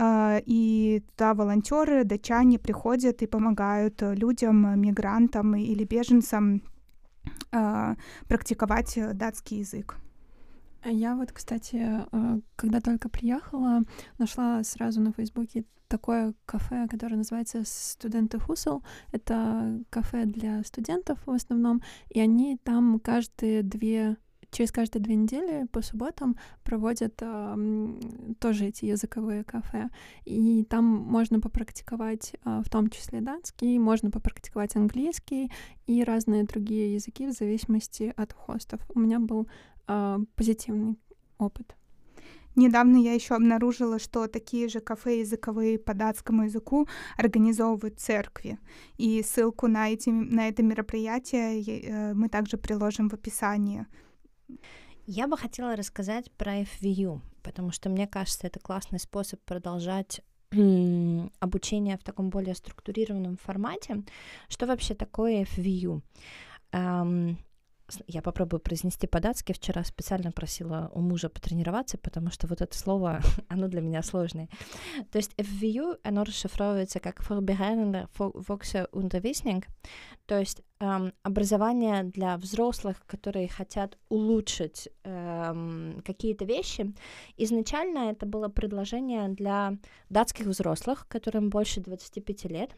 а, 0.00 0.40
и 0.46 1.02
туда 1.10 1.34
волонтеры, 1.34 2.04
датчане 2.04 2.60
приходят 2.60 3.20
и 3.22 3.26
помогают 3.26 4.00
людям, 4.00 4.80
мигрантам 4.80 5.56
или 5.56 5.82
беженцам 5.82 6.62
а, 7.50 7.96
практиковать 8.28 8.96
датский 9.14 9.58
язык. 9.58 9.96
Я 10.84 11.16
вот, 11.16 11.32
кстати, 11.32 12.06
когда 12.56 12.80
только 12.80 13.08
приехала, 13.08 13.82
нашла 14.18 14.62
сразу 14.62 15.00
на 15.00 15.12
Фейсбуке 15.12 15.64
такое 15.88 16.34
кафе, 16.46 16.86
которое 16.88 17.16
называется 17.16 17.62
«Студенты 17.64 18.38
Хусел». 18.38 18.82
Это 19.10 19.82
кафе 19.90 20.24
для 20.24 20.62
студентов 20.62 21.18
в 21.26 21.30
основном, 21.30 21.82
и 22.10 22.20
они 22.20 22.58
там 22.62 23.00
каждые 23.00 23.62
две 23.62 24.16
через 24.50 24.72
каждые 24.72 25.02
две 25.02 25.14
недели 25.14 25.66
по 25.66 25.82
субботам 25.82 26.38
проводят 26.64 27.14
э, 27.20 27.88
тоже 28.40 28.66
эти 28.66 28.86
языковые 28.86 29.44
кафе. 29.44 29.90
И 30.24 30.64
там 30.64 30.84
можно 30.84 31.38
попрактиковать 31.40 32.34
э, 32.44 32.62
в 32.64 32.70
том 32.70 32.88
числе 32.88 33.20
датский, 33.20 33.78
можно 33.78 34.10
попрактиковать 34.10 34.74
английский 34.76 35.52
и 35.86 36.02
разные 36.02 36.44
другие 36.44 36.94
языки 36.94 37.26
в 37.26 37.32
зависимости 37.32 38.12
от 38.16 38.32
хостов. 38.32 38.80
У 38.94 38.98
меня 38.98 39.18
был 39.18 39.48
э, 39.88 40.18
позитивный 40.36 40.98
опыт. 41.38 41.74
Недавно 42.58 42.96
я 42.96 43.12
еще 43.14 43.36
обнаружила, 43.36 44.00
что 44.00 44.26
такие 44.26 44.68
же 44.68 44.80
кафе 44.80 45.20
языковые 45.20 45.78
по 45.78 45.94
датскому 45.94 46.44
языку 46.44 46.88
организовывают 47.16 48.00
церкви. 48.00 48.58
И 48.96 49.22
ссылку 49.22 49.68
на, 49.68 49.90
эти, 49.90 50.10
на 50.10 50.48
это 50.48 50.64
мероприятие 50.64 51.62
э, 51.62 52.14
мы 52.14 52.28
также 52.28 52.56
приложим 52.56 53.08
в 53.08 53.14
описании. 53.14 53.86
Я 55.06 55.28
бы 55.28 55.36
хотела 55.36 55.76
рассказать 55.76 56.32
про 56.32 56.62
FVU, 56.62 57.20
потому 57.42 57.70
что 57.70 57.90
мне 57.90 58.08
кажется, 58.08 58.48
это 58.48 58.58
классный 58.58 58.98
способ 58.98 59.40
продолжать 59.44 60.20
обучение 61.40 61.96
в 61.96 62.02
таком 62.02 62.30
более 62.30 62.54
структурированном 62.54 63.36
формате. 63.36 64.02
Что 64.48 64.66
вообще 64.66 64.94
такое 64.94 65.44
FVU? 65.44 66.02
Я 68.06 68.22
попробую 68.22 68.60
произнести 68.60 69.06
по-датски. 69.06 69.52
Вчера 69.52 69.84
специально 69.84 70.32
просила 70.32 70.90
у 70.94 71.00
мужа 71.00 71.28
потренироваться, 71.28 71.98
потому 71.98 72.30
что 72.30 72.46
вот 72.46 72.60
это 72.60 72.76
слово, 72.76 73.20
оно 73.48 73.68
для 73.68 73.80
меня 73.80 74.02
сложное. 74.02 74.48
То 75.10 75.18
есть 75.18 75.32
FVU, 75.36 75.98
оно 76.02 76.24
расшифровывается 76.24 77.00
как 77.00 77.20
Vorbereitende 77.20 78.08
Volksuntervisning, 78.18 79.64
то 80.26 80.38
есть 80.38 80.62
эм, 80.80 81.12
образование 81.22 82.04
для 82.04 82.36
взрослых, 82.36 83.02
которые 83.06 83.48
хотят 83.48 83.98
улучшить 84.08 84.88
эм, 85.04 86.02
какие-то 86.04 86.44
вещи. 86.44 86.94
Изначально 87.36 88.10
это 88.10 88.26
было 88.26 88.48
предложение 88.48 89.28
для 89.28 89.78
датских 90.10 90.46
взрослых, 90.46 91.06
которым 91.08 91.50
больше 91.50 91.80
25 91.80 92.44
лет, 92.44 92.76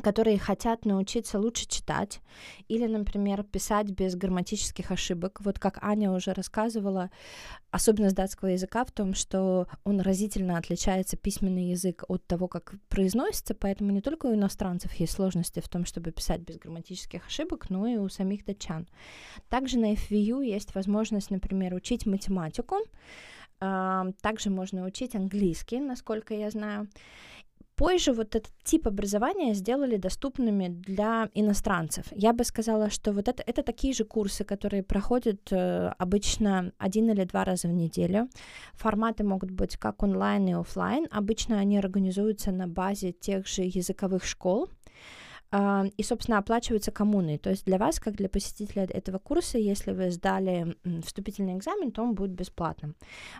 которые 0.00 0.38
хотят 0.38 0.86
научиться 0.86 1.38
лучше 1.38 1.68
читать 1.68 2.20
или, 2.66 2.86
например, 2.86 3.42
писать 3.42 3.90
без 3.90 4.16
грамматических 4.16 4.90
ошибок. 4.90 5.40
Вот 5.42 5.58
как 5.58 5.82
Аня 5.82 6.10
уже 6.10 6.32
рассказывала, 6.32 7.10
особенность 7.70 8.16
датского 8.16 8.48
языка 8.48 8.84
в 8.86 8.90
том, 8.90 9.12
что 9.12 9.68
он 9.84 10.00
разительно 10.00 10.56
отличается 10.56 11.18
письменный 11.18 11.70
язык 11.70 12.04
от 12.08 12.26
того, 12.26 12.48
как 12.48 12.74
произносится, 12.88 13.54
поэтому 13.54 13.90
не 13.90 14.00
только 14.00 14.26
у 14.26 14.34
иностранцев 14.34 14.94
есть 14.94 15.12
сложности 15.12 15.60
в 15.60 15.68
том, 15.68 15.84
чтобы 15.84 16.10
писать 16.10 16.40
без 16.40 16.56
грамматических 16.58 17.26
ошибок, 17.26 17.68
но 17.68 17.86
и 17.86 17.96
у 17.96 18.08
самих 18.08 18.46
датчан. 18.46 18.88
Также 19.50 19.78
на 19.78 19.92
FVU 19.92 20.42
есть 20.42 20.74
возможность, 20.74 21.30
например, 21.30 21.74
учить 21.74 22.06
математику, 22.06 22.76
также 23.58 24.50
можно 24.50 24.84
учить 24.84 25.14
английский, 25.14 25.78
насколько 25.78 26.34
я 26.34 26.50
знаю. 26.50 26.88
Позже 27.82 28.12
вот 28.12 28.36
этот 28.36 28.52
тип 28.62 28.86
образования 28.86 29.54
сделали 29.54 29.96
доступными 29.96 30.68
для 30.68 31.28
иностранцев. 31.34 32.04
Я 32.12 32.32
бы 32.32 32.44
сказала, 32.44 32.90
что 32.90 33.12
вот 33.12 33.26
это, 33.26 33.42
это 33.44 33.64
такие 33.64 33.92
же 33.92 34.04
курсы, 34.04 34.44
которые 34.44 34.84
проходят 34.84 35.52
э, 35.52 35.92
обычно 35.98 36.72
один 36.78 37.10
или 37.10 37.24
два 37.24 37.44
раза 37.44 37.66
в 37.66 37.72
неделю. 37.72 38.28
Форматы 38.74 39.24
могут 39.24 39.50
быть 39.50 39.76
как 39.76 40.04
онлайн 40.04 40.46
и 40.46 40.52
офлайн. 40.52 41.08
Обычно 41.10 41.58
они 41.58 41.76
организуются 41.76 42.52
на 42.52 42.68
базе 42.68 43.10
тех 43.10 43.48
же 43.48 43.62
языковых 43.62 44.24
школ, 44.24 44.68
и, 45.54 46.02
собственно, 46.02 46.38
оплачиваются 46.38 46.90
коммуной. 46.90 47.38
То 47.38 47.50
есть 47.50 47.66
для 47.66 47.76
вас, 47.76 48.00
как 48.00 48.14
для 48.14 48.28
посетителя 48.28 48.84
этого 48.84 49.18
курса, 49.18 49.58
если 49.58 49.92
вы 49.92 50.10
сдали 50.10 50.76
вступительный 51.04 51.56
экзамен, 51.56 51.92
то 51.92 52.02
он 52.02 52.14
будет 52.14 52.30
бесплатным. 52.30 52.94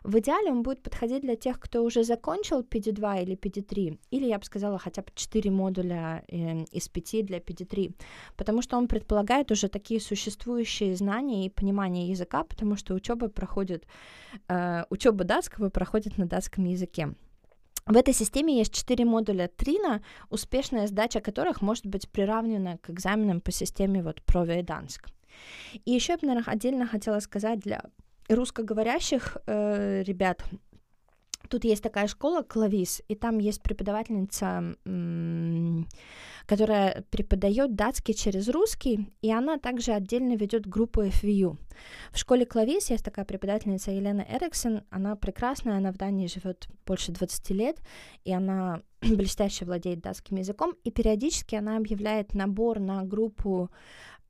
В 0.05 0.19
идеале 0.19 0.51
он 0.51 0.63
будет 0.63 0.83
подходить 0.83 1.23
для 1.23 1.37
тех, 1.37 1.59
кто 1.59 1.83
уже 1.83 2.05
закончил 2.05 2.61
PD2 2.61 3.23
или 3.23 3.37
PD3, 3.37 3.99
или, 4.11 4.27
я 4.27 4.39
бы 4.39 4.45
сказала, 4.45 4.79
хотя 4.79 5.03
бы 5.03 5.09
4 5.15 5.51
модуля 5.51 6.23
э, 6.29 6.65
из 6.71 6.89
5 6.89 7.27
для 7.27 7.39
PD3, 7.39 7.95
потому 8.37 8.63
что 8.63 8.77
он 8.77 8.89
предполагает 8.89 9.51
уже 9.51 9.69
такие 9.69 10.01
существующие 10.01 10.95
знания 10.97 11.47
и 11.47 11.51
понимание 11.51 12.11
языка, 12.11 12.45
потому 12.45 12.77
что 12.77 12.95
учеба 12.95 13.29
проходит, 13.29 13.87
э, 14.49 14.85
учеба 14.91 15.25
датского 15.25 15.71
проходит 15.71 16.19
на 16.19 16.27
датском 16.27 16.65
языке. 16.65 17.15
В 17.87 17.97
этой 17.97 18.15
системе 18.15 18.57
есть 18.59 18.73
четыре 18.73 19.05
модуля 19.05 19.49
Трина, 19.49 20.03
успешная 20.31 20.87
сдача 20.87 21.21
которых 21.21 21.63
может 21.63 21.87
быть 21.87 22.09
приравнена 22.09 22.79
к 22.79 22.91
экзаменам 22.91 23.41
по 23.41 23.51
системе 23.51 24.03
вот 24.03 24.23
Прове 24.23 24.61
и 24.61 24.63
Данск. 24.63 25.09
И 25.85 25.91
еще 25.91 26.13
я 26.13 26.19
бы, 26.19 26.27
наверное, 26.27 26.53
отдельно 26.53 26.87
хотела 26.87 27.19
сказать 27.21 27.61
для 27.61 27.83
русскоговорящих 28.29 29.37
э, 29.47 30.03
ребят, 30.05 30.45
Тут 31.49 31.65
есть 31.65 31.83
такая 31.83 32.07
школа 32.07 32.43
Клавис, 32.43 33.03
и 33.09 33.15
там 33.15 33.39
есть 33.39 33.63
преподавательница, 33.63 34.77
которая 36.47 37.05
преподает 37.11 37.75
датский 37.75 38.15
через 38.15 38.49
русский, 38.49 39.13
и 39.21 39.33
она 39.33 39.59
также 39.59 39.93
отдельно 39.93 40.35
ведет 40.35 40.67
группу 40.67 41.03
FVU. 41.03 41.57
В 42.13 42.19
школе 42.19 42.47
Клавис 42.47 42.91
есть 42.91 43.05
такая 43.05 43.25
преподавательница 43.25 43.91
Елена 43.91 44.27
Эриксон, 44.29 44.83
она 44.91 45.17
прекрасная, 45.17 45.79
она 45.79 45.93
в 45.93 45.97
Дании 45.97 46.27
живет 46.27 46.69
больше 46.87 47.13
20 47.13 47.51
лет, 47.51 47.79
и 48.25 48.33
она 48.33 48.83
блестяще 49.01 49.65
владеет 49.65 50.01
датским 50.01 50.37
языком, 50.37 50.75
и 50.85 50.91
периодически 50.91 51.55
она 51.55 51.77
объявляет 51.77 52.35
набор 52.35 52.79
на 52.81 53.03
группу 53.03 53.71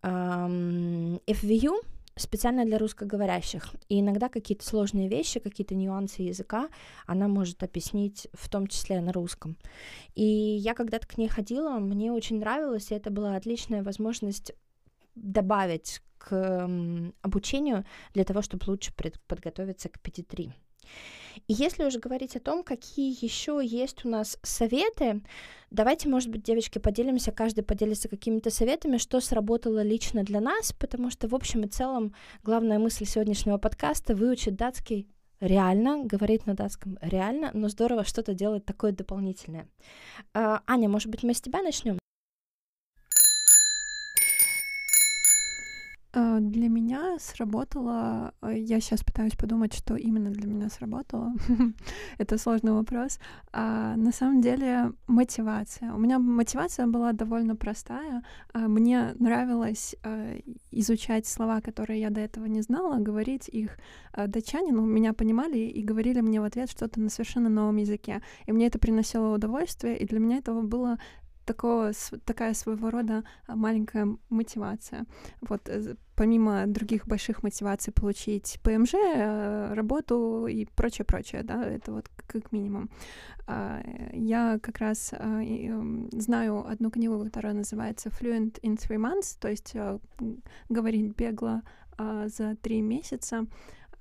эм, 0.03 1.17
FVU, 1.27 1.81
специально 2.17 2.65
для 2.65 2.79
русскоговорящих. 2.79 3.71
И 3.89 4.01
иногда 4.01 4.29
какие-то 4.29 4.65
сложные 4.65 5.09
вещи, 5.09 5.41
какие-то 5.41 5.75
нюансы 5.75 6.23
языка 6.23 6.69
она 7.07 7.29
может 7.29 7.63
объяснить 7.63 8.29
в 8.33 8.49
том 8.49 8.67
числе 8.67 9.01
на 9.01 9.13
русском. 9.13 9.57
И 10.15 10.25
я 10.25 10.75
когда-то 10.75 11.07
к 11.07 11.19
ней 11.19 11.29
ходила, 11.29 11.79
мне 11.79 12.13
очень 12.13 12.39
нравилось, 12.39 12.91
и 12.91 12.95
это 12.95 13.11
была 13.11 13.37
отличная 13.37 13.83
возможность 13.83 14.53
добавить 15.15 16.01
к 16.19 16.69
обучению 17.23 17.85
для 18.15 18.25
того, 18.25 18.43
чтобы 18.43 18.71
лучше 18.71 18.93
подготовиться 19.27 19.89
к 19.89 19.99
PT3. 19.99 20.53
И 21.49 21.53
если 21.53 21.85
уже 21.85 21.99
говорить 21.99 22.37
о 22.37 22.41
том, 22.41 22.63
какие 22.63 23.17
еще 23.25 23.61
есть 23.63 24.05
у 24.05 24.09
нас 24.09 24.39
советы, 24.43 25.23
давайте, 25.71 26.09
может 26.09 26.31
быть, 26.31 26.43
девочки, 26.43 26.79
поделимся, 26.79 27.33
каждый 27.33 27.65
поделится 27.65 28.09
какими-то 28.09 28.51
советами, 28.51 28.99
что 28.99 29.21
сработало 29.21 29.83
лично 29.83 30.23
для 30.23 30.41
нас, 30.41 30.73
потому 30.73 31.11
что, 31.11 31.29
в 31.29 31.35
общем 31.35 31.65
и 31.65 31.69
целом, 31.69 32.15
главная 32.43 32.79
мысль 32.79 33.05
сегодняшнего 33.05 33.59
подкаста— 33.59 34.15
выучить 34.17 34.57
датский 34.57 35.09
реально, 35.41 36.05
говорить 36.05 36.47
на 36.47 36.55
датском 36.55 36.99
реально, 37.01 37.51
но 37.53 37.69
здорово 37.69 38.05
что-то 38.05 38.35
делать 38.35 38.65
такое 38.65 38.93
дополнительное. 38.93 39.69
А, 40.35 40.63
Аня, 40.67 40.89
может 40.89 41.11
быть, 41.11 41.23
мы 41.25 41.35
с 41.35 41.41
тебя 41.41 41.63
начнем? 41.63 42.02
Для 46.13 46.69
меня 46.69 47.17
сработало, 47.19 48.35
а, 48.41 48.53
я 48.53 48.81
сейчас 48.81 49.03
пытаюсь 49.03 49.35
подумать, 49.35 49.73
что 49.73 49.97
именно 49.97 50.31
для 50.31 50.47
меня 50.47 50.69
сработало. 50.69 51.33
Это 52.19 52.37
сложный 52.37 52.73
вопрос. 52.73 53.19
А, 53.53 53.97
на 53.97 54.13
самом 54.13 54.43
деле 54.43 54.93
мотивация. 55.07 55.93
У 55.95 55.99
меня 55.99 56.19
мотивация 56.19 56.87
была 56.87 57.13
довольно 57.13 57.57
простая. 57.57 58.23
А, 58.53 58.69
мне 58.69 59.15
нравилось 59.19 59.97
а, 60.05 60.39
изучать 60.71 61.27
слова, 61.27 61.61
которые 61.63 62.01
я 62.01 62.11
до 62.11 62.21
этого 62.21 62.45
не 62.45 62.61
знала, 62.61 62.99
говорить 62.99 63.49
их 63.49 63.79
а, 64.13 64.27
датчане, 64.27 64.73
ну, 64.73 64.85
меня 64.85 65.15
понимали 65.15 65.59
и 65.59 65.83
говорили 65.83 66.21
мне 66.21 66.41
в 66.41 66.45
ответ 66.45 66.71
что-то 66.71 67.01
на 67.01 67.09
совершенно 67.09 67.49
новом 67.49 67.77
языке. 67.77 68.21
И 68.47 68.53
мне 68.53 68.67
это 68.67 68.79
приносило 68.79 69.35
удовольствие, 69.35 69.99
и 69.99 70.07
для 70.07 70.19
меня 70.19 70.37
этого 70.39 70.61
было 70.61 70.99
такого, 71.53 71.93
такая 72.25 72.55
своего 72.55 72.91
рода 72.91 73.25
а, 73.47 73.55
маленькая 73.57 74.09
мотивация. 74.31 75.05
Вот 75.43 75.69
э, 75.69 75.97
помимо 76.17 76.67
других 76.67 77.07
больших 77.07 77.43
мотиваций 77.43 77.93
получить 77.93 78.59
ПМЖ, 78.63 78.95
э, 78.95 79.75
работу 79.75 80.47
и 80.47 80.65
прочее-прочее, 80.65 81.43
да, 81.43 81.65
это 81.65 81.93
вот 81.93 82.09
как 82.27 82.53
минимум. 82.53 82.89
А, 83.47 83.83
я 84.13 84.59
как 84.63 84.79
раз 84.79 85.13
а, 85.13 85.43
эм, 85.43 86.09
знаю 86.13 86.67
одну 86.67 86.91
книгу, 86.91 87.23
которая 87.25 87.53
называется 87.53 88.09
Fluent 88.09 88.59
in 88.63 88.77
Three 88.77 88.99
Months, 88.99 89.37
то 89.39 89.49
есть 89.49 89.73
э, 89.75 89.99
говорить 90.69 91.15
бегло 91.17 91.63
за 91.99 92.57
три 92.57 92.81
месяца. 92.81 93.47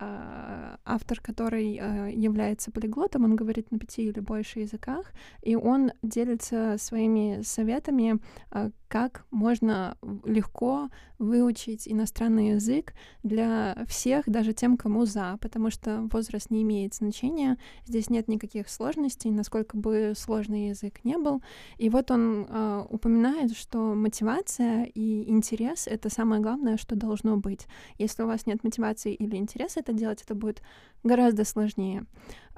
А, 0.04 0.80
автор, 0.84 1.20
который 1.22 1.78
а, 1.80 2.08
является 2.08 2.72
полиглотом, 2.72 3.24
он 3.24 3.36
говорит 3.36 3.70
на 3.70 3.78
пяти 3.78 4.06
или 4.06 4.20
больше 4.20 4.62
языках, 4.62 5.14
и 5.44 5.56
он 5.56 5.92
делится 6.02 6.78
своими 6.80 7.42
советами, 7.44 8.20
а, 8.50 8.72
как 8.88 9.26
можно 9.30 9.96
легко 10.26 10.90
выучить 11.20 11.88
иностранный 11.88 12.56
язык 12.56 12.94
для 13.22 13.86
всех, 13.88 14.28
даже 14.28 14.54
тем, 14.54 14.76
кому 14.76 15.06
за, 15.06 15.38
потому 15.40 15.70
что 15.70 16.10
возраст 16.12 16.50
не 16.50 16.64
имеет 16.64 16.96
значения, 16.96 17.58
здесь 17.86 18.10
нет 18.10 18.28
никаких 18.28 18.70
сложностей, 18.70 19.30
насколько 19.30 19.78
бы 19.78 20.14
сложный 20.18 20.70
язык 20.70 21.06
не 21.06 21.18
был. 21.18 21.42
И 21.78 21.90
вот 21.90 22.12
он 22.12 22.48
упоминает, 22.90 23.56
что 23.56 23.94
мотивация 23.94 24.84
и 24.84 25.30
интерес— 25.30 25.88
это 25.88 26.10
самое 26.10 26.42
главное, 26.42 26.76
что 26.76 26.96
должно 26.96 27.38
быть. 27.38 27.68
Если 27.98 28.24
у 28.24 28.28
вас 28.28 28.46
нет 28.46 28.64
мотивации 28.64 29.14
или 29.14 29.38
интереса 29.38 29.80
это 29.80 29.91
делать, 29.94 30.22
это 30.22 30.36
будет 30.36 30.62
гораздо 31.04 31.46
сложнее. 31.46 32.06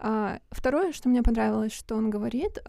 А, 0.05 0.39
второе, 0.51 0.91
что 0.91 1.07
мне 1.07 1.23
понравилось, 1.23 1.71
что 1.71 1.95
он 1.95 2.09
говорит, 2.09 2.61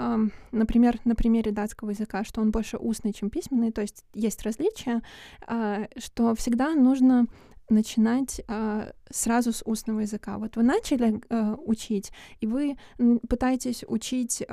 например, 0.52 1.00
на 1.04 1.16
примере 1.16 1.50
датского 1.50 1.90
языка, 1.90 2.22
что 2.22 2.40
он 2.40 2.52
больше 2.52 2.76
устный, 2.76 3.12
чем 3.12 3.28
письменный, 3.28 3.72
то 3.72 3.80
есть 3.80 4.04
есть 4.14 4.42
различия, 4.42 5.02
а, 5.46 5.88
что 5.98 6.36
всегда 6.36 6.74
нужно 6.74 7.26
начинать 7.70 8.42
а, 8.46 8.92
сразу 9.10 9.50
с 9.50 9.62
устного 9.64 10.00
языка. 10.00 10.36
Вот 10.36 10.56
вы 10.56 10.62
начали 10.62 11.18
учить, 11.64 12.12
и 12.40 12.46
вы 12.46 12.76
пытаетесь 13.26 13.84
учить 13.88 14.44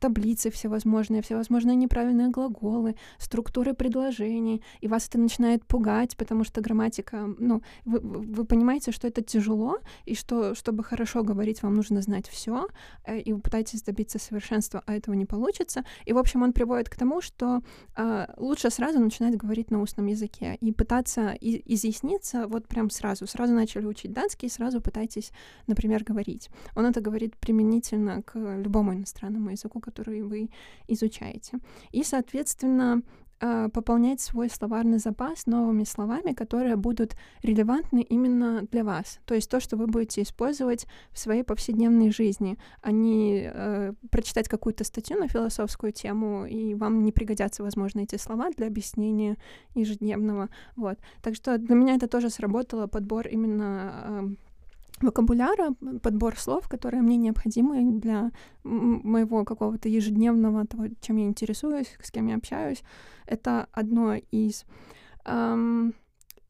таблицы 0.00 0.50
всевозможные, 0.50 1.22
всевозможные 1.22 1.76
неправильные 1.76 2.28
глаголы, 2.28 2.96
структуры 3.18 3.72
предложений, 3.72 4.62
и 4.80 4.88
вас 4.88 5.06
это 5.06 5.18
начинает 5.18 5.64
пугать, 5.64 6.16
потому 6.16 6.42
что 6.42 6.60
грамматика, 6.60 7.28
ну, 7.38 7.62
вы, 7.84 8.00
вы 8.00 8.44
понимаете, 8.44 8.90
что 8.90 9.06
это 9.06 9.22
тяжело, 9.22 9.78
и 10.04 10.16
что, 10.16 10.56
чтобы 10.56 10.82
хорошо 10.82 11.22
говорить, 11.22 11.62
вам 11.62 11.76
нужно 11.76 12.02
знать 12.02 12.09
все, 12.28 12.66
э, 13.04 13.18
и 13.20 13.32
вы 13.32 13.40
пытаетесь 13.40 13.82
добиться 13.82 14.18
совершенства, 14.18 14.82
а 14.86 14.94
этого 14.94 15.14
не 15.14 15.26
получится. 15.26 15.84
И, 16.04 16.12
в 16.12 16.18
общем, 16.18 16.42
он 16.42 16.52
приводит 16.52 16.88
к 16.88 16.96
тому, 16.96 17.20
что 17.20 17.62
а, 17.96 18.32
лучше 18.36 18.70
сразу 18.70 18.98
начинать 18.98 19.36
говорить 19.36 19.70
на 19.70 19.80
устном 19.80 20.06
языке 20.06 20.56
и 20.60 20.72
пытаться 20.72 21.34
изъясниться 21.40 22.46
вот 22.46 22.68
прям 22.68 22.90
сразу. 22.90 23.26
Сразу 23.26 23.54
начали 23.54 23.86
учить 23.86 24.12
датский, 24.12 24.50
сразу 24.50 24.80
пытайтесь, 24.80 25.32
например, 25.66 26.04
говорить. 26.04 26.50
Он 26.74 26.86
это 26.86 27.00
говорит 27.00 27.36
применительно 27.36 28.22
к 28.22 28.38
любому 28.38 28.94
иностранному 28.94 29.50
языку, 29.50 29.80
который 29.80 30.22
вы 30.22 30.50
изучаете. 30.88 31.58
И, 31.92 32.02
соответственно, 32.02 33.02
а, 33.42 33.70
пополнять 33.70 34.20
свой 34.20 34.50
словарный 34.50 34.98
запас 34.98 35.46
новыми 35.46 35.84
словами, 35.84 36.34
которые 36.34 36.76
будут 36.76 37.16
релевантны 37.42 38.00
именно 38.02 38.66
для 38.70 38.84
вас. 38.84 39.18
То 39.24 39.34
есть 39.34 39.50
то, 39.50 39.60
что 39.60 39.78
вы 39.78 39.86
будете 39.86 40.20
использовать 40.20 40.86
в 41.10 41.18
своей 41.18 41.42
повседневной 41.42 42.10
жизни, 42.10 42.58
а 42.82 42.92
не 42.92 43.50
э, 43.50 43.94
прочитать 44.10 44.46
какую-то 44.46 44.84
статью 44.84 45.18
на 45.18 45.26
философскую 45.26 45.92
тему, 45.92 46.44
и 46.44 46.74
вам 46.74 47.02
не 47.02 47.12
пригодятся, 47.12 47.62
возможно, 47.62 48.00
эти 48.00 48.16
слова 48.16 48.50
для 48.50 48.66
объяснения 48.66 49.38
ежедневного. 49.74 50.50
Вот. 50.76 50.98
Так 51.22 51.34
что 51.34 51.56
для 51.56 51.74
меня 51.74 51.94
это 51.94 52.08
тоже 52.08 52.28
сработало, 52.28 52.88
подбор 52.88 53.26
именно 53.26 54.36
вокабуляра, 55.02 55.74
подбор 56.02 56.36
слов, 56.38 56.68
которые 56.68 57.02
мне 57.02 57.16
необходимы 57.16 58.00
для 58.00 58.30
моего 58.64 59.44
какого-то 59.44 59.88
ежедневного 59.88 60.66
того, 60.66 60.86
чем 61.00 61.16
я 61.16 61.26
интересуюсь, 61.26 61.96
с 62.02 62.10
кем 62.10 62.26
я 62.28 62.36
общаюсь. 62.36 62.82
Это 63.26 63.68
одно 63.72 64.14
из. 64.14 64.64
Um, 65.26 65.94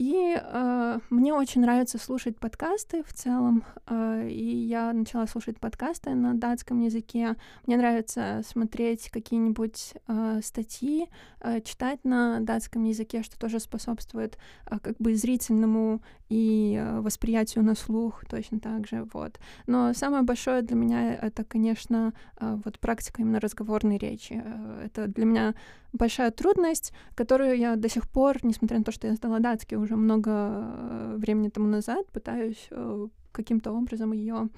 и 0.01 0.35
э, 0.35 0.99
мне 1.11 1.35
очень 1.35 1.61
нравится 1.61 1.99
слушать 1.99 2.39
подкасты 2.39 3.03
в 3.03 3.13
целом. 3.13 3.65
Э, 3.87 4.27
и 4.27 4.57
я 4.57 4.95
начала 4.95 5.27
слушать 5.27 5.61
подкасты 5.61 6.15
на 6.15 6.33
датском 6.33 6.81
языке. 6.81 7.37
Мне 7.67 7.77
нравится 7.77 8.41
смотреть 8.49 9.11
какие-нибудь 9.11 9.93
э, 10.09 10.41
статьи, 10.43 11.07
э, 11.43 11.61
читать 11.61 12.03
на 12.05 12.41
датском 12.41 12.85
языке, 12.85 13.23
что 13.23 13.39
тоже 13.39 13.61
способствует 13.61 14.39
э, 14.71 14.79
как 14.79 14.97
бы 14.97 15.15
зрительному 15.15 16.01
и 16.31 16.79
э, 16.81 17.01
восприятию 17.01 17.63
на 17.63 17.75
слух 17.75 18.25
точно 18.25 18.59
так 18.59 18.87
же. 18.87 19.07
Вот. 19.13 19.39
Но 19.67 19.93
самое 19.93 20.23
большое 20.23 20.63
для 20.63 20.77
меня 20.77 21.15
это, 21.15 21.45
конечно, 21.45 22.15
э, 22.41 22.59
вот 22.65 22.79
практика 22.79 23.21
именно 23.21 23.39
разговорной 23.39 23.99
речи. 23.99 24.43
Э, 24.43 24.85
это 24.87 25.09
для 25.09 25.27
меня 25.27 25.55
большая 25.93 26.31
трудность, 26.31 26.93
которую 27.15 27.57
я 27.57 27.77
до 27.77 27.89
сих 27.89 28.09
пор, 28.09 28.45
несмотря 28.45 28.79
на 28.79 28.85
то, 28.85 28.93
что 28.93 29.07
я 29.07 29.15
сдала 29.15 29.39
датский 29.39 29.77
уже 29.77 29.97
много 29.97 30.31
э, 30.31 31.15
времени 31.19 31.49
тому 31.49 31.67
назад, 31.67 32.07
пытаюсь 32.13 32.69
э, 32.71 33.09
каким-то 33.33 33.73
образом 33.73 34.13
ее 34.13 34.49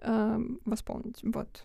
э, 0.00 0.40
восполнить. 0.64 1.20
Вот. 1.22 1.64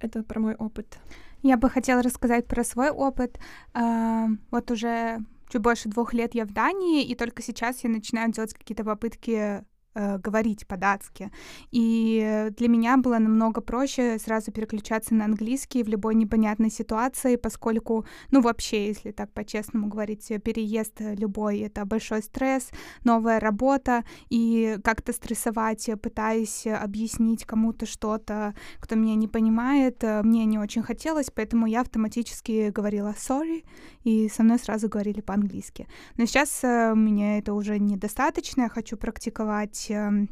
Это 0.00 0.22
про 0.22 0.40
мой 0.40 0.54
опыт. 0.54 0.98
Я 1.42 1.56
бы 1.56 1.70
хотела 1.70 2.02
рассказать 2.02 2.46
про 2.46 2.64
свой 2.64 2.90
опыт. 2.90 3.38
Вот 3.74 4.70
уже 4.70 5.18
чуть 5.48 5.62
больше 5.62 5.88
двух 5.88 6.14
лет 6.14 6.34
я 6.34 6.44
в 6.46 6.52
Дании, 6.52 7.04
и 7.04 7.14
только 7.14 7.42
сейчас 7.42 7.84
я 7.84 7.90
начинаю 7.90 8.32
делать 8.32 8.54
какие-то 8.54 8.84
попытки 8.84 9.62
э, 9.94 10.18
говорить 10.18 10.66
по-датски. 10.66 11.30
И 11.70 12.50
для 12.56 12.68
меня 12.68 12.96
было 12.96 13.18
намного 13.18 13.60
проще 13.60 14.18
сразу 14.18 14.52
переключаться 14.52 15.14
на 15.14 15.24
английский 15.24 15.82
в 15.82 15.88
любой 15.88 16.14
непонятной 16.14 16.70
ситуации, 16.70 17.36
поскольку, 17.36 18.06
ну, 18.30 18.40
вообще, 18.40 18.88
если 18.88 19.10
так 19.12 19.32
по-честному 19.32 19.88
говорить, 19.88 20.32
переезд 20.42 21.00
любой— 21.00 21.58
это 21.60 21.84
большой 21.84 22.22
стресс, 22.22 22.70
новая 23.04 23.40
работа, 23.40 24.04
и 24.30 24.78
как-то 24.82 25.12
стрессовать, 25.12 25.88
пытаясь 26.02 26.66
объяснить 26.66 27.44
кому-то 27.44 27.86
что-то, 27.86 28.54
кто 28.78 28.96
меня 28.96 29.14
не 29.14 29.28
понимает, 29.28 30.02
мне 30.22 30.44
не 30.44 30.58
очень 30.58 30.82
хотелось, 30.82 31.30
поэтому 31.34 31.66
я 31.66 31.80
автоматически 31.80 32.70
говорила 32.70 33.14
«sorry», 33.16 33.64
и 34.02 34.28
со 34.28 34.42
мной 34.42 34.58
сразу 34.58 34.88
говорили 34.88 35.20
по-английски. 35.20 35.88
Но 36.16 36.26
сейчас 36.26 36.60
э, 36.62 36.94
мне 36.94 37.38
это 37.38 37.54
уже 37.54 37.78
недостаточно, 37.78 38.62
я 38.62 38.68
хочу 38.68 38.96
практиковать 38.96 39.83
эм, 39.90 40.28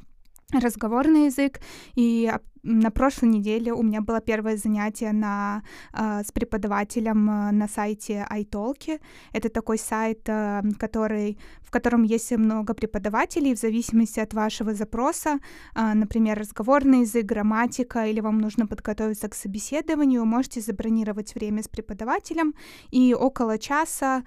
разговорный 0.53 1.27
язык, 1.27 1.61
и 1.95 2.31
на 2.63 2.91
прошлой 2.91 3.29
неделе 3.29 3.73
у 3.73 3.83
меня 3.83 4.01
было 4.01 4.21
первое 4.21 4.57
занятие 4.57 5.13
на, 5.13 5.63
э, 5.93 6.23
с 6.25 6.31
преподавателем 6.33 7.31
э, 7.31 7.51
на 7.51 7.69
сайте 7.69 8.27
iTalki. 8.31 9.01
Это 9.33 9.49
такой 9.49 9.79
сайт, 9.79 10.29
э, 10.29 10.63
который, 10.79 11.39
в 11.61 11.71
котором 11.71 12.05
есть 12.05 12.33
много 12.33 12.75
преподавателей 12.75 13.55
в 13.55 13.59
зависимости 13.59 14.21
от 14.21 14.35
вашего 14.35 14.75
запроса, 14.75 15.39
например, 15.75 16.39
разговорный 16.39 17.01
язык, 17.01 17.25
грамматика, 17.25 18.07
или 18.07 18.21
вам 18.21 18.39
нужно 18.39 18.67
подготовиться 18.67 19.29
к 19.29 19.35
собеседованию, 19.35 20.25
можете 20.25 20.61
забронировать 20.61 21.35
время 21.35 21.63
с 21.63 21.69
преподавателем, 21.69 22.55
и 22.91 23.15
около 23.15 23.59
часа 23.59 24.23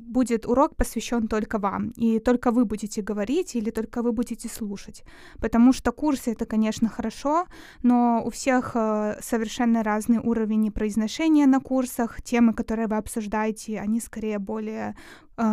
будет 0.00 0.46
урок 0.46 0.76
посвящен 0.76 1.28
только 1.28 1.58
вам, 1.58 1.90
и 1.90 2.18
только 2.18 2.50
вы 2.50 2.64
будете 2.64 3.02
говорить 3.02 3.56
или 3.56 3.70
только 3.70 4.02
вы 4.02 4.12
будете 4.12 4.48
слушать, 4.48 5.04
потому 5.40 5.72
что 5.72 5.92
курсы 5.92 6.32
это, 6.32 6.46
конечно, 6.46 6.88
хорошо, 6.88 7.46
но 7.82 8.22
у 8.24 8.30
всех 8.30 8.72
э, 8.74 9.18
совершенно 9.20 9.82
разный 9.82 10.18
уровень 10.18 10.70
произношения 10.72 11.46
на 11.46 11.60
курсах. 11.60 12.22
Темы, 12.22 12.52
которые 12.52 12.86
вы 12.88 12.96
обсуждаете, 12.96 13.80
они 13.80 14.00
скорее 14.00 14.38
более 14.38 14.94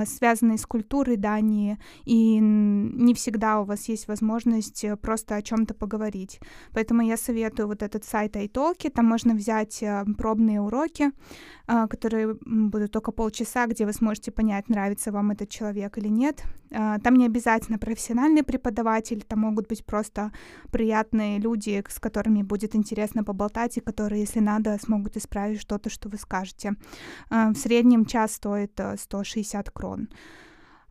связанные 0.05 0.57
с 0.57 0.65
культурой 0.65 1.17
Дании, 1.17 1.77
и 2.05 2.39
не 2.39 3.13
всегда 3.13 3.61
у 3.61 3.65
вас 3.65 3.89
есть 3.89 4.07
возможность 4.07 4.83
э, 4.83 4.95
просто 4.97 5.35
о 5.35 5.41
чем-то 5.41 5.73
поговорить. 5.73 6.39
Поэтому 6.73 7.01
я 7.01 7.17
советую 7.17 7.67
вот 7.67 7.83
этот 7.83 8.03
сайт 8.03 8.35
iTalki, 8.35 8.89
там 8.89 9.05
можно 9.05 9.33
взять 9.33 9.83
пробные 10.17 10.61
уроки, 10.61 11.11
которые 11.65 12.35
будут 12.45 12.91
только 12.91 13.11
полчаса, 13.11 13.67
где 13.67 13.85
вы 13.85 13.93
сможете 13.93 14.31
понять, 14.31 14.69
нравится 14.69 15.11
вам 15.11 15.31
этот 15.31 15.49
человек 15.49 15.97
или 15.97 16.07
нет. 16.07 16.43
Там 16.69 17.15
не 17.15 17.25
обязательно 17.25 17.77
профессиональный 17.77 18.43
преподаватель, 18.43 19.23
там 19.23 19.39
могут 19.39 19.67
быть 19.67 19.85
просто 19.85 20.31
приятные 20.71 21.39
люди, 21.39 21.83
с 21.87 21.99
которыми 21.99 22.43
будет 22.43 22.75
интересно 22.75 23.23
поболтать, 23.23 23.77
и 23.77 23.81
которые, 23.81 24.21
если 24.21 24.39
надо, 24.39 24.77
смогут 24.81 25.17
исправить 25.17 25.61
что-то, 25.61 25.89
что 25.89 26.09
вы 26.09 26.17
скажете. 26.17 26.73
Э, 27.29 27.49
в 27.49 27.55
среднем 27.55 28.05
час 28.05 28.33
стоит 28.33 28.79
160 28.97 29.67
э, 29.67 29.71
крон. 29.77 30.09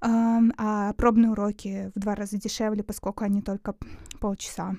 А 0.00 0.92
пробные 0.92 1.30
уроки 1.30 1.90
в 1.94 1.98
два 1.98 2.14
раза 2.14 2.38
дешевле, 2.38 2.82
поскольку 2.82 3.24
они 3.24 3.42
только 3.42 3.74
полчаса. 4.20 4.76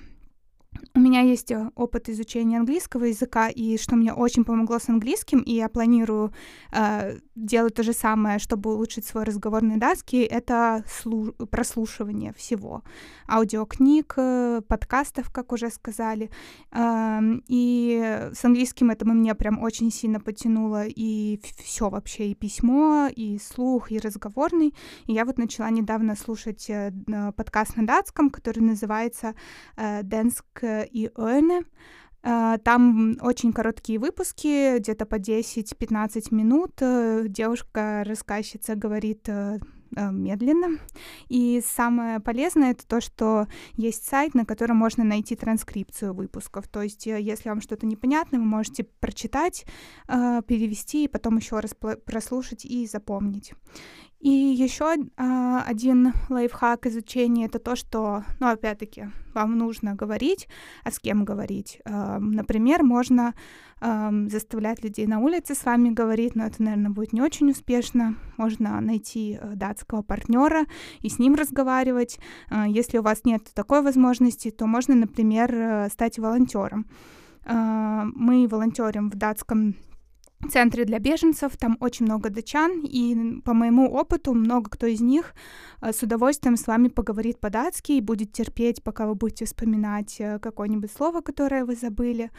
У 0.94 1.00
меня 1.00 1.20
есть 1.20 1.50
э, 1.50 1.70
опыт 1.74 2.08
изучения 2.08 2.58
английского 2.58 3.04
языка, 3.04 3.48
и 3.48 3.78
что 3.78 3.96
мне 3.96 4.12
очень 4.12 4.44
помогло 4.44 4.78
с 4.78 4.88
английским, 4.88 5.40
и 5.40 5.54
я 5.54 5.68
планирую 5.68 6.32
э, 6.72 7.18
делать 7.34 7.74
то 7.74 7.82
же 7.82 7.92
самое, 7.92 8.38
чтобы 8.38 8.74
улучшить 8.74 9.06
свой 9.06 9.24
разговорный 9.24 9.76
датский, 9.76 10.24
это 10.24 10.84
слу- 10.86 11.34
прослушивание 11.46 12.32
всего. 12.32 12.82
Аудиокниг, 13.28 14.14
э, 14.16 14.60
подкастов, 14.66 15.30
как 15.30 15.52
уже 15.52 15.70
сказали. 15.70 16.30
Э, 16.72 17.20
и 17.46 18.30
с 18.32 18.44
английским 18.44 18.90
это 18.90 19.04
мне 19.06 19.34
прям 19.34 19.62
очень 19.62 19.90
сильно 19.90 20.20
потянуло, 20.20 20.84
и 20.86 21.40
все 21.62 21.88
вообще, 21.88 22.28
и 22.28 22.34
письмо, 22.34 23.08
и 23.14 23.38
слух, 23.38 23.90
и 23.92 23.98
разговорный. 23.98 24.74
И 25.06 25.12
я 25.12 25.24
вот 25.24 25.38
начала 25.38 25.70
недавно 25.70 26.16
слушать 26.16 26.68
э, 26.68 26.92
подкаст 27.36 27.76
на 27.76 27.86
датском, 27.86 28.30
который 28.30 28.60
называется 28.60 29.34
э, 29.76 30.02
«Денск 30.02 30.44
и 30.90 31.10
Öne. 31.16 31.64
А, 32.22 32.58
там 32.58 33.16
очень 33.20 33.52
короткие 33.52 33.98
выпуски, 33.98 34.78
где-то 34.78 35.06
по 35.06 35.16
10-15 35.16 36.34
минут. 36.34 36.72
Э, 36.80 37.24
девушка-рассказчица 37.28 38.74
говорит 38.74 39.28
э, 39.28 39.58
э, 39.96 40.10
медленно. 40.10 40.78
И 41.28 41.62
самое 41.64 42.18
полезное 42.18 42.72
это 42.72 42.86
то, 42.86 43.00
что 43.00 43.46
есть 43.74 44.04
сайт, 44.04 44.34
на 44.34 44.44
котором 44.44 44.76
можно 44.78 45.04
найти 45.04 45.36
транскрипцию 45.36 46.12
выпусков. 46.12 46.66
То 46.66 46.82
есть, 46.82 47.06
если 47.06 47.50
вам 47.50 47.60
что-то 47.60 47.86
непонятно, 47.86 48.38
вы 48.38 48.44
можете 48.44 48.84
прочитать, 48.84 49.64
перевести 50.06 51.04
и 51.04 51.08
потом 51.08 51.36
еще 51.36 51.60
раз 51.60 51.74
прослушать 52.04 52.64
и 52.64 52.86
запомнить. 52.86 53.52
И 54.20 54.30
еще 54.30 54.96
э, 54.96 55.58
один 55.64 56.12
лайфхак 56.28 56.86
изучения 56.86 57.46
это 57.46 57.60
то, 57.60 57.76
что, 57.76 58.24
ну, 58.40 58.48
опять-таки, 58.48 59.10
вам 59.32 59.56
нужно 59.56 59.94
говорить, 59.94 60.48
а 60.82 60.90
с 60.90 60.98
кем 60.98 61.24
говорить. 61.24 61.80
Э, 61.84 62.18
например, 62.18 62.82
можно 62.82 63.34
э, 63.80 64.10
заставлять 64.28 64.82
людей 64.82 65.06
на 65.06 65.20
улице 65.20 65.54
с 65.54 65.64
вами 65.64 65.90
говорить, 65.90 66.34
но 66.34 66.46
это, 66.46 66.60
наверное, 66.60 66.90
будет 66.90 67.12
не 67.12 67.22
очень 67.22 67.50
успешно. 67.50 68.16
Можно 68.36 68.80
найти 68.80 69.38
э, 69.40 69.52
датского 69.54 70.02
партнера 70.02 70.64
и 71.00 71.08
с 71.08 71.20
ним 71.20 71.36
разговаривать. 71.36 72.18
Э, 72.50 72.64
если 72.66 72.98
у 72.98 73.02
вас 73.02 73.24
нет 73.24 73.44
такой 73.54 73.82
возможности, 73.82 74.50
то 74.50 74.66
можно, 74.66 74.96
например, 74.96 75.54
э, 75.54 75.88
стать 75.90 76.18
волонтером. 76.18 76.86
Э, 77.44 78.02
мы 78.16 78.48
волонтерим 78.48 79.10
в 79.10 79.14
датском 79.14 79.76
центре 80.46 80.84
для 80.84 80.98
беженцев, 80.98 81.56
там 81.56 81.76
очень 81.80 82.06
много 82.06 82.30
датчан, 82.30 82.84
и 82.84 83.40
по 83.40 83.54
моему 83.54 83.90
опыту 83.90 84.34
много 84.34 84.70
кто 84.70 84.86
из 84.86 85.00
них 85.00 85.34
э, 85.80 85.92
с 85.92 86.02
удовольствием 86.02 86.56
с 86.56 86.66
вами 86.66 86.88
поговорит 86.88 87.40
по-датски 87.40 87.92
и 87.92 88.00
будет 88.00 88.32
терпеть, 88.32 88.82
пока 88.82 89.06
вы 89.06 89.14
будете 89.14 89.44
вспоминать 89.44 90.20
э, 90.20 90.38
какое-нибудь 90.38 90.92
слово, 90.92 91.20
которое 91.20 91.64
вы 91.64 91.74
забыли. 91.74 92.30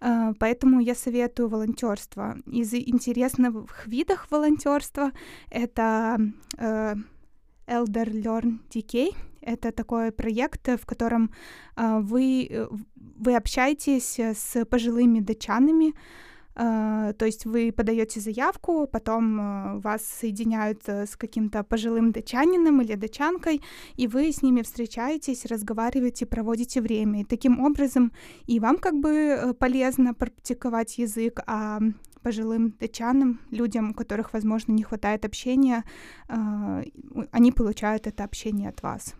Э, 0.00 0.32
поэтому 0.38 0.80
я 0.80 0.94
советую 0.94 1.48
волонтерство. 1.48 2.36
Из 2.46 2.72
интересных 2.72 3.86
видов 3.86 4.26
волонтерства 4.30 5.12
это 5.50 6.18
Elder 6.56 8.10
Learn 8.10 8.58
DK. 8.70 9.14
Это 9.42 9.72
такой 9.72 10.10
проект, 10.10 10.68
в 10.68 10.86
котором 10.86 11.30
вы, 11.76 12.66
вы 12.96 13.36
общаетесь 13.36 14.18
с 14.18 14.64
пожилыми 14.64 15.20
датчанами, 15.20 15.92
то 16.54 17.24
есть 17.24 17.46
вы 17.46 17.72
подаете 17.72 18.20
заявку, 18.20 18.86
потом 18.86 19.40
uh, 19.40 19.80
вас 19.80 20.04
соединяют 20.04 20.82
uh, 20.86 21.04
с 21.04 21.16
каким-то 21.16 21.64
пожилым 21.64 22.12
дачанином 22.12 22.80
или 22.80 22.94
дачанкой, 22.94 23.60
и 23.96 24.06
вы 24.06 24.30
с 24.32 24.42
ними 24.42 24.62
встречаетесь, 24.62 25.46
разговариваете, 25.46 26.26
проводите 26.26 26.80
время. 26.80 27.22
И 27.22 27.24
таким 27.24 27.60
образом 27.60 28.12
и 28.46 28.60
вам 28.60 28.78
как 28.78 28.94
бы 28.94 29.10
э, 29.10 29.54
полезно 29.54 30.14
практиковать 30.14 30.98
язык, 30.98 31.40
а 31.46 31.80
пожилым 32.22 32.74
датчанам, 32.80 33.40
людям, 33.50 33.90
у 33.90 33.94
которых, 33.94 34.32
возможно, 34.32 34.72
не 34.72 34.82
хватает 34.82 35.26
общения, 35.26 35.84
они 36.26 37.52
получают 37.52 38.06
это 38.06 38.24
общение 38.24 38.70
от 38.70 38.82
вас. 38.82 39.14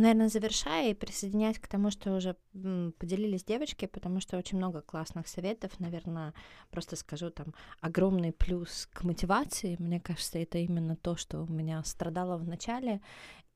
Наверное, 0.00 0.28
завершая 0.28 0.92
и 0.92 0.94
присоединяясь 0.94 1.58
к 1.58 1.66
тому, 1.66 1.90
что 1.90 2.14
уже 2.14 2.36
поделились 2.52 3.42
девочки, 3.42 3.86
потому 3.86 4.20
что 4.20 4.38
очень 4.38 4.56
много 4.56 4.80
классных 4.80 5.26
советов, 5.26 5.72
наверное, 5.80 6.34
просто 6.70 6.94
скажу 6.94 7.30
там 7.30 7.52
огромный 7.80 8.30
плюс 8.30 8.88
к 8.92 9.02
мотивации. 9.02 9.74
Мне 9.80 9.98
кажется, 9.98 10.38
это 10.38 10.58
именно 10.58 10.94
то, 10.94 11.16
что 11.16 11.40
у 11.40 11.52
меня 11.52 11.82
страдало 11.82 12.36
в 12.36 12.46
начале, 12.46 13.00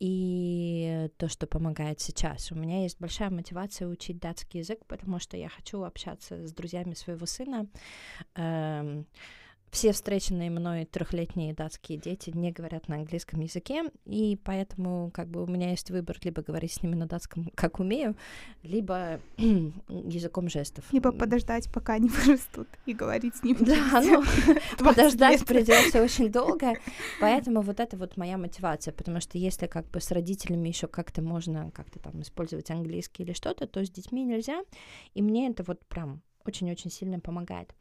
и 0.00 1.08
то, 1.16 1.28
что 1.28 1.46
помогает 1.46 2.00
сейчас. 2.00 2.50
У 2.50 2.56
меня 2.56 2.82
есть 2.82 2.98
большая 2.98 3.30
мотивация 3.30 3.86
учить 3.86 4.18
датский 4.18 4.58
язык, 4.58 4.84
потому 4.86 5.20
что 5.20 5.36
я 5.36 5.48
хочу 5.48 5.84
общаться 5.84 6.44
с 6.44 6.52
друзьями 6.52 6.94
своего 6.94 7.24
сына. 7.24 7.68
Эм, 8.34 9.06
все 9.72 9.92
встреченные 9.92 10.50
мной 10.50 10.84
трехлетние 10.84 11.54
датские 11.54 11.96
дети 11.98 12.30
не 12.30 12.52
говорят 12.52 12.88
на 12.88 12.96
английском 12.96 13.40
языке, 13.40 13.84
и 14.04 14.38
поэтому 14.44 15.10
как 15.12 15.28
бы 15.28 15.42
у 15.42 15.46
меня 15.46 15.70
есть 15.70 15.90
выбор 15.90 16.18
либо 16.22 16.42
говорить 16.42 16.72
с 16.72 16.82
ними 16.82 16.94
на 16.94 17.06
датском, 17.06 17.50
как 17.54 17.80
умею, 17.80 18.14
либо 18.62 19.18
языком 19.38 20.50
жестов. 20.50 20.84
Либо 20.92 21.10
подождать, 21.10 21.72
пока 21.72 21.94
они 21.94 22.08
вырастут, 22.10 22.68
и 22.84 22.92
говорить 22.92 23.34
с 23.36 23.42
ними. 23.42 23.64
Да, 23.64 24.02
ну, 24.02 24.22
подождать 24.78 25.44
придется 25.46 26.02
очень 26.02 26.30
долго, 26.30 26.74
поэтому 27.18 27.62
вот 27.62 27.80
это 27.80 27.96
вот 27.96 28.18
моя 28.18 28.36
мотивация, 28.36 28.92
потому 28.92 29.20
что 29.20 29.38
если 29.38 29.66
как 29.66 29.90
бы 29.90 30.00
с 30.00 30.10
родителями 30.10 30.68
еще 30.68 30.86
как-то 30.86 31.22
можно 31.22 31.70
как-то 31.70 31.98
там 31.98 32.20
использовать 32.20 32.70
английский 32.70 33.22
или 33.22 33.32
что-то, 33.32 33.66
то 33.66 33.82
с 33.82 33.90
детьми 33.90 34.22
нельзя, 34.22 34.62
и 35.14 35.22
мне 35.22 35.48
это 35.48 35.62
вот 35.62 35.82
прям 35.86 36.20
очень-очень 36.46 36.90
сильно 36.90 37.20
помогает. 37.20 37.74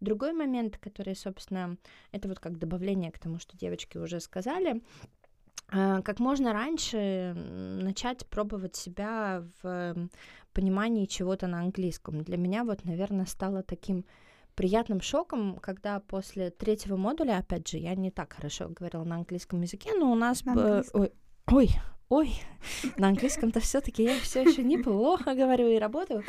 Другой 0.00 0.32
момент, 0.32 0.78
который, 0.78 1.14
собственно, 1.16 1.76
это 2.12 2.28
вот 2.28 2.38
как 2.38 2.58
добавление 2.58 3.10
к 3.10 3.18
тому, 3.18 3.38
что 3.38 3.56
девочки 3.56 3.98
уже 3.98 4.20
сказали, 4.20 4.82
а, 5.68 6.02
как 6.02 6.20
можно 6.20 6.52
раньше 6.52 7.32
начать 7.34 8.26
пробовать 8.26 8.76
себя 8.76 9.44
в 9.62 10.08
понимании 10.52 11.06
чего-то 11.06 11.46
на 11.46 11.60
английском. 11.60 12.22
Для 12.22 12.36
меня 12.36 12.64
вот, 12.64 12.84
наверное, 12.84 13.26
стало 13.26 13.62
таким 13.62 14.04
приятным 14.54 15.00
шоком, 15.00 15.56
когда 15.56 16.00
после 16.00 16.50
третьего 16.50 16.96
модуля, 16.96 17.38
опять 17.38 17.68
же, 17.68 17.78
я 17.78 17.94
не 17.94 18.10
так 18.10 18.32
хорошо 18.32 18.68
говорила 18.68 19.04
на 19.04 19.16
английском 19.16 19.60
языке, 19.60 19.90
но 19.94 20.10
у 20.10 20.14
нас... 20.14 20.42
Б... 20.42 20.82
Ой, 20.94 21.12
ой, 21.46 21.70
ой, 22.08 22.34
на 22.96 23.08
английском-то 23.08 23.60
все-таки 23.60 24.04
я 24.04 24.18
все 24.20 24.42
еще 24.42 24.62
неплохо 24.62 25.34
говорю 25.34 25.68
и 25.68 25.78
работаю. 25.78 26.24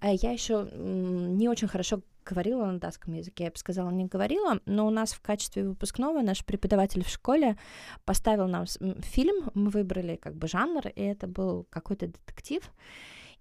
А 0.00 0.10
я 0.10 0.32
еще 0.32 0.68
не 0.72 1.48
очень 1.48 1.68
хорошо 1.68 2.00
говорила 2.24 2.66
на 2.66 2.78
датском 2.78 3.14
языке, 3.14 3.44
я 3.44 3.50
бы 3.50 3.56
сказала, 3.56 3.90
не 3.90 4.04
говорила, 4.04 4.60
но 4.66 4.86
у 4.86 4.90
нас 4.90 5.12
в 5.12 5.20
качестве 5.20 5.66
выпускного 5.66 6.20
наш 6.20 6.44
преподаватель 6.44 7.02
в 7.02 7.08
школе 7.08 7.56
поставил 8.04 8.48
нам 8.48 8.66
фильм, 9.00 9.50
мы 9.54 9.70
выбрали 9.70 10.16
как 10.16 10.36
бы 10.36 10.46
жанр, 10.46 10.88
и 10.88 11.02
это 11.02 11.26
был 11.26 11.66
какой-то 11.70 12.08
детектив, 12.08 12.62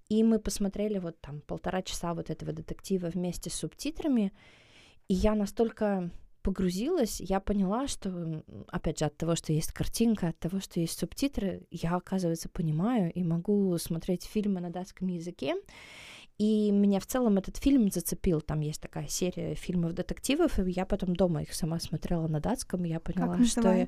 и 0.08 0.24
мы 0.24 0.40
посмотрели 0.40 1.00
вот 1.00 1.20
там 1.20 1.42
полтора 1.42 1.82
часа 1.82 2.14
вот 2.14 2.30
этого 2.30 2.54
детектива 2.54 3.08
вместе 3.08 3.50
с 3.50 3.56
субтитрами, 3.56 4.32
и 5.10 5.14
я 5.14 5.36
настолько 5.36 6.10
погрузилась, 6.48 7.20
я 7.20 7.42
поняла, 7.42 7.88
что, 7.90 8.42
опять 8.70 9.00
же, 9.00 9.06
от 9.06 9.18
того, 9.18 9.36
что 9.36 9.52
есть 9.52 9.74
картинка, 9.74 10.30
от 10.30 10.40
того, 10.40 10.62
что 10.62 10.80
есть 10.80 10.98
субтитры, 10.98 11.68
я, 11.72 11.98
оказывается, 11.98 12.48
понимаю 12.48 13.12
и 13.12 13.22
могу 13.22 13.78
смотреть 13.78 14.24
фильмы 14.24 14.62
на 14.62 14.70
датском 14.70 15.10
языке. 15.10 15.56
И 16.38 16.72
меня 16.72 17.00
в 17.00 17.08
целом 17.08 17.38
этот 17.38 17.58
фильм 17.58 17.90
зацепил. 17.90 18.42
Там 18.42 18.60
есть 18.60 18.80
такая 18.80 19.08
серия 19.08 19.56
фильмов 19.56 19.94
детективов, 19.94 20.60
и 20.60 20.70
я 20.70 20.86
потом 20.86 21.16
дома 21.16 21.42
их 21.42 21.54
сама 21.54 21.80
смотрела 21.80 22.28
на 22.28 22.40
датском, 22.40 22.86
и 22.86 22.90
я 22.90 23.00
поняла, 23.00 23.44
что 23.44 23.74
я, 23.74 23.88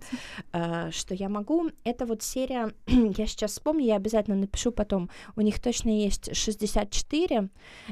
э, 0.54 0.92
что 0.92 1.14
я 1.14 1.30
могу. 1.30 1.70
Это 1.84 2.08
вот 2.08 2.24
серия, 2.24 2.74
я 2.88 3.28
сейчас 3.28 3.52
вспомню, 3.52 3.86
я 3.86 3.98
обязательно 3.98 4.36
напишу 4.36 4.72
потом. 4.72 5.12
У 5.36 5.42
них 5.42 5.60
точно 5.60 5.90
есть 5.90 6.36
64. 6.36 7.50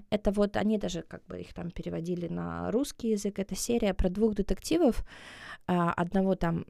Это 0.09 0.31
вот 0.31 0.57
они 0.57 0.79
даже 0.79 1.03
как 1.03 1.23
бы 1.27 1.39
их 1.41 1.53
там 1.53 1.69
переводили 1.69 2.27
на 2.27 2.71
русский 2.71 3.09
язык. 3.09 3.37
Это 3.37 3.55
серия 3.55 3.93
про 3.93 4.09
двух 4.09 4.33
детективов. 4.33 5.05
А, 5.69 5.91
одного 5.91 6.35
там 6.35 6.63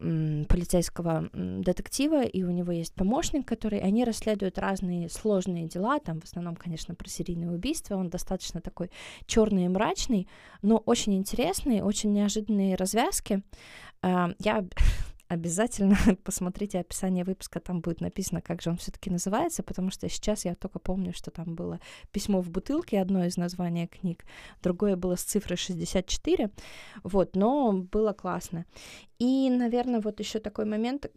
полицейского 0.50 1.30
детектива, 1.32 2.24
и 2.24 2.42
у 2.42 2.50
него 2.50 2.72
есть 2.72 2.96
помощник, 2.96 3.48
который, 3.48 3.80
они 3.80 4.04
расследуют 4.04 4.58
разные 4.58 5.08
сложные 5.08 5.68
дела, 5.68 6.00
там 6.00 6.20
в 6.20 6.24
основном, 6.24 6.56
конечно, 6.56 6.96
про 6.96 7.08
серийное 7.08 7.52
убийство, 7.52 7.96
он 7.96 8.10
достаточно 8.10 8.60
такой 8.60 8.90
черный 9.28 9.66
и 9.66 9.68
мрачный, 9.68 10.28
но 10.64 10.78
очень 10.78 11.16
интересный, 11.16 11.82
очень 11.82 12.12
неожиданные 12.12 12.76
развязки. 12.76 13.44
А, 14.02 14.32
я 14.40 14.66
обязательно 15.28 15.96
посмотрите 16.24 16.80
описание 16.80 17.24
выпуска, 17.24 17.60
там 17.60 17.82
будет 17.82 18.02
написано, 18.02 18.42
как 18.42 18.62
же 18.62 18.70
он 18.70 18.78
все-таки 18.78 19.10
называется, 19.10 19.64
потому 19.64 19.92
что 19.92 20.10
сейчас 20.10 20.46
я 20.46 20.56
только 20.56 20.80
помню, 20.80 21.14
что 21.14 21.32
там 21.32 21.56
было 21.56 21.80
письмо 22.12 22.42
в 22.42 22.50
бутылке, 22.50 23.02
одно 23.02 23.26
из 23.26 23.38
названий 23.38 23.88
книг, 23.88 24.26
другое 24.62 24.96
было 24.96 25.16
с 25.16 25.24
цифрой 25.24 25.58
64, 25.58 26.50
вот, 27.04 27.36
но 27.36 27.74
было 27.74 28.14
классно. 28.14 28.66
И, 29.20 29.50
наверное, 29.50 30.00
вот 30.00 30.20
еще 30.20 30.40
такой 30.40 30.66
момент, 30.66 31.12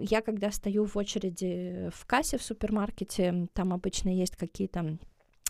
я 0.00 0.20
когда 0.20 0.50
стою 0.52 0.84
в 0.84 0.96
очереди 0.96 1.90
в 1.94 2.06
кассе 2.06 2.36
в 2.36 2.42
супермаркете, 2.42 3.48
там 3.54 3.72
обычно 3.72 4.10
есть 4.10 4.36
какие-то 4.36 4.98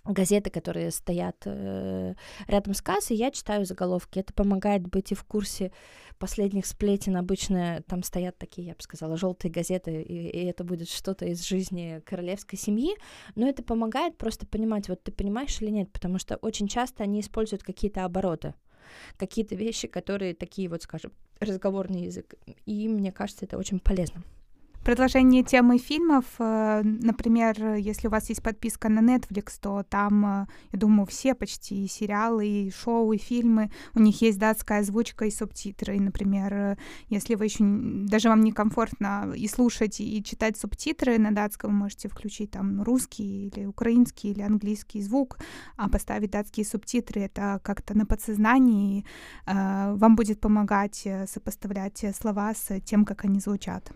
газеты, 0.04 0.50
которые 0.50 0.90
стоят 0.90 1.36
э, 1.44 2.14
рядом 2.46 2.74
с 2.74 2.82
кассой, 2.82 3.16
я 3.16 3.30
читаю 3.30 3.64
заголовки. 3.64 4.18
Это 4.18 4.32
помогает 4.32 4.82
быть 4.82 5.12
и 5.12 5.14
в 5.14 5.24
курсе 5.24 5.72
последних 6.18 6.66
сплетен. 6.66 7.16
Обычно 7.16 7.82
там 7.86 8.02
стоят 8.02 8.38
такие, 8.38 8.68
я 8.68 8.74
бы 8.74 8.82
сказала, 8.82 9.16
желтые 9.16 9.50
газеты, 9.50 10.02
и, 10.02 10.28
и 10.28 10.44
это 10.46 10.64
будет 10.64 10.88
что-то 10.88 11.26
из 11.26 11.44
жизни 11.44 12.02
королевской 12.04 12.58
семьи. 12.58 12.94
Но 13.34 13.48
это 13.48 13.62
помогает 13.62 14.16
просто 14.18 14.46
понимать, 14.46 14.88
вот 14.88 15.02
ты 15.02 15.12
понимаешь 15.12 15.60
или 15.60 15.70
нет, 15.70 15.92
потому 15.92 16.18
что 16.18 16.36
очень 16.36 16.68
часто 16.68 17.02
они 17.02 17.20
используют 17.20 17.62
какие-то 17.62 18.04
обороты 18.04 18.54
какие-то 19.16 19.54
вещи, 19.54 19.86
которые 19.86 20.34
такие 20.34 20.68
вот, 20.68 20.82
скажем, 20.82 21.12
разговорный 21.38 22.06
язык. 22.06 22.34
И 22.66 22.88
мне 22.88 23.12
кажется, 23.12 23.44
это 23.44 23.56
очень 23.56 23.78
полезно. 23.78 24.24
Продолжение 24.84 25.42
темы 25.42 25.76
фильмов, 25.76 26.24
э, 26.38 26.80
например, 26.82 27.74
если 27.74 28.08
у 28.08 28.10
вас 28.10 28.30
есть 28.30 28.42
подписка 28.42 28.88
на 28.88 29.00
Netflix, 29.00 29.58
то 29.60 29.82
там, 29.82 30.24
э, 30.24 30.46
я 30.72 30.78
думаю, 30.78 31.04
все 31.04 31.34
почти 31.34 31.86
сериалы, 31.86 32.46
и 32.46 32.70
шоу, 32.70 33.12
и 33.12 33.18
фильмы, 33.18 33.70
у 33.94 34.00
них 34.00 34.22
есть 34.22 34.38
датская 34.38 34.80
озвучка 34.80 35.26
и 35.26 35.30
субтитры. 35.30 35.96
И, 35.96 36.00
например, 36.00 36.54
э, 36.54 36.76
если 37.10 37.34
вы 37.34 37.44
еще 37.44 37.62
даже 37.62 38.30
вам 38.30 38.40
некомфортно 38.40 39.34
и 39.36 39.46
слушать, 39.48 40.00
и 40.00 40.22
читать 40.24 40.56
субтитры 40.56 41.18
на 41.18 41.30
датском, 41.30 41.72
вы 41.72 41.76
можете 41.76 42.08
включить 42.08 42.52
там 42.52 42.82
русский 42.82 43.48
или 43.48 43.66
украинский 43.66 44.30
или 44.30 44.40
английский 44.40 45.02
звук, 45.02 45.38
а 45.76 45.90
поставить 45.90 46.30
датские 46.30 46.64
субтитры. 46.64 47.20
Это 47.20 47.60
как-то 47.62 47.96
на 47.96 48.06
подсознании 48.06 49.04
вам 49.46 50.16
будет 50.16 50.40
помогать 50.40 51.06
сопоставлять 51.26 52.02
слова 52.18 52.54
с 52.54 52.80
тем, 52.80 53.04
как 53.04 53.24
они 53.26 53.40
звучат. 53.40 53.92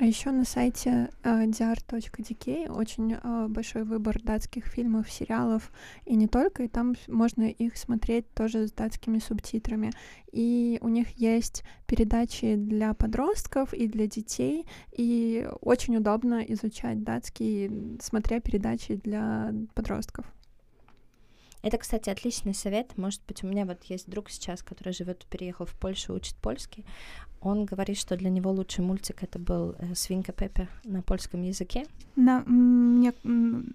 А 0.00 0.04
еще 0.04 0.30
на 0.30 0.44
сайте 0.44 1.10
uh, 1.24 1.44
diar.dk 1.48 2.70
очень 2.70 3.14
uh, 3.14 3.48
большой 3.48 3.82
выбор 3.82 4.22
датских 4.22 4.66
фильмов, 4.66 5.10
сериалов, 5.10 5.72
и 6.04 6.14
не 6.14 6.28
только, 6.28 6.62
и 6.62 6.68
там 6.68 6.94
можно 7.08 7.42
их 7.42 7.76
смотреть 7.76 8.32
тоже 8.32 8.68
с 8.68 8.72
датскими 8.72 9.18
субтитрами. 9.18 9.90
И 10.30 10.78
у 10.82 10.88
них 10.88 11.18
есть 11.18 11.64
передачи 11.88 12.54
для 12.54 12.94
подростков 12.94 13.74
и 13.74 13.88
для 13.88 14.06
детей, 14.06 14.68
и 14.92 15.48
очень 15.62 15.96
удобно 15.96 16.44
изучать 16.46 17.02
датский, 17.02 17.98
смотря 18.00 18.38
передачи 18.38 18.94
для 18.94 19.52
подростков. 19.74 20.26
Это, 21.60 21.76
кстати, 21.76 22.08
отличный 22.08 22.54
совет. 22.54 22.96
Может 22.96 23.22
быть, 23.26 23.42
у 23.42 23.48
меня 23.48 23.64
вот 23.66 23.82
есть 23.84 24.08
друг 24.08 24.30
сейчас, 24.30 24.62
который 24.62 24.92
живет, 24.92 25.26
переехал 25.26 25.66
в 25.66 25.74
Польшу, 25.74 26.14
учит 26.14 26.36
польский. 26.36 26.84
Он 27.40 27.64
говорит, 27.64 27.96
что 27.96 28.16
для 28.16 28.30
него 28.30 28.50
лучший 28.50 28.84
мультик 28.84 29.22
это 29.22 29.38
был 29.38 29.76
э, 29.78 29.94
«Свинка 29.94 30.32
Пепе» 30.32 30.68
на 30.84 31.02
польском 31.02 31.42
языке. 31.42 31.86
На, 32.16 32.42
мне 32.46 33.12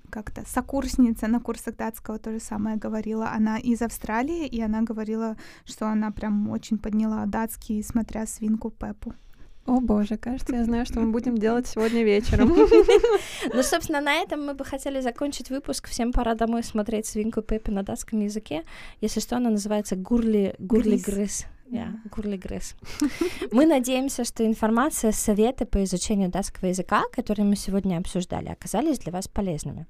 как-то 0.09 0.43
сокурсница 0.45 1.27
на 1.27 1.39
курсах 1.39 1.77
датского 1.77 2.19
то 2.19 2.31
же 2.31 2.39
самое 2.39 2.75
говорила. 2.75 3.29
Она 3.29 3.57
из 3.57 3.81
Австралии, 3.81 4.45
и 4.47 4.61
она 4.61 4.81
говорила, 4.81 5.37
что 5.65 5.87
она 5.87 6.11
прям 6.11 6.49
очень 6.49 6.77
подняла 6.77 7.25
датский, 7.25 7.83
смотря 7.83 8.25
«Свинку 8.25 8.69
Пеппу». 8.69 9.13
О 9.65 9.79
боже, 9.79 10.17
кажется, 10.17 10.55
я 10.55 10.65
знаю, 10.65 10.85
что 10.85 10.99
мы 10.99 11.11
будем 11.11 11.37
делать 11.37 11.67
сегодня 11.67 12.03
вечером. 12.03 12.49
Ну, 13.53 13.63
собственно, 13.63 14.01
на 14.01 14.15
этом 14.15 14.45
мы 14.45 14.53
бы 14.55 14.65
хотели 14.65 14.99
закончить 14.99 15.49
выпуск. 15.49 15.87
Всем 15.87 16.11
пора 16.11 16.35
домой 16.35 16.63
смотреть 16.63 17.05
свинку 17.05 17.41
Пеппи 17.41 17.71
на 17.71 17.83
датском 17.83 18.19
языке. 18.19 18.63
Если 18.99 19.21
что, 19.21 19.37
она 19.37 19.49
называется 19.49 19.95
Гурли, 19.95 20.55
Гурли 20.59 20.97
Грыз. 20.97 21.45
Yeah, 21.73 21.91
Гурлигресс. 22.11 22.75
Мы 23.51 23.65
надеемся, 23.65 24.23
что 24.25 24.45
информация, 24.45 25.11
советы 25.11 25.65
по 25.65 25.83
изучению 25.83 26.29
датского 26.29 26.67
языка, 26.67 27.01
которые 27.11 27.47
мы 27.47 27.55
сегодня 27.55 27.97
обсуждали, 27.97 28.49
оказались 28.49 28.99
для 28.99 29.11
вас 29.11 29.27
полезными. 29.27 29.87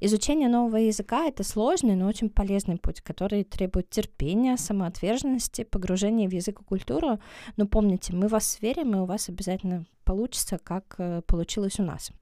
Изучение 0.00 0.48
нового 0.48 0.78
языка— 0.78 1.26
это 1.28 1.44
сложный, 1.44 1.94
но 1.94 2.08
очень 2.08 2.30
полезный 2.30 2.78
путь, 2.78 3.02
который 3.02 3.44
требует 3.44 3.90
терпения, 3.90 4.56
самоотверженности, 4.56 5.64
погружения 5.64 6.26
в 6.26 6.32
язык 6.32 6.62
и 6.62 6.64
культуру. 6.64 7.18
Но 7.58 7.66
помните, 7.66 8.14
мы 8.14 8.28
вас 8.28 8.58
верим, 8.62 8.94
и 8.94 9.00
у 9.00 9.04
вас 9.04 9.28
обязательно 9.28 9.84
получится, 10.04 10.56
как 10.56 10.94
э, 10.96 11.20
получилось 11.26 11.78
у 11.78 11.82
нас. 11.82 12.12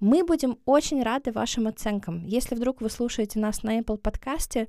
Мы 0.00 0.24
будем 0.24 0.58
очень 0.64 1.04
рады 1.04 1.30
вашим 1.30 1.68
оценкам. 1.68 2.24
Если 2.26 2.56
вдруг 2.56 2.80
вы 2.80 2.90
слушаете 2.90 3.38
нас 3.38 3.62
на 3.62 3.78
Apple 3.78 3.98
подкасте, 3.98 4.66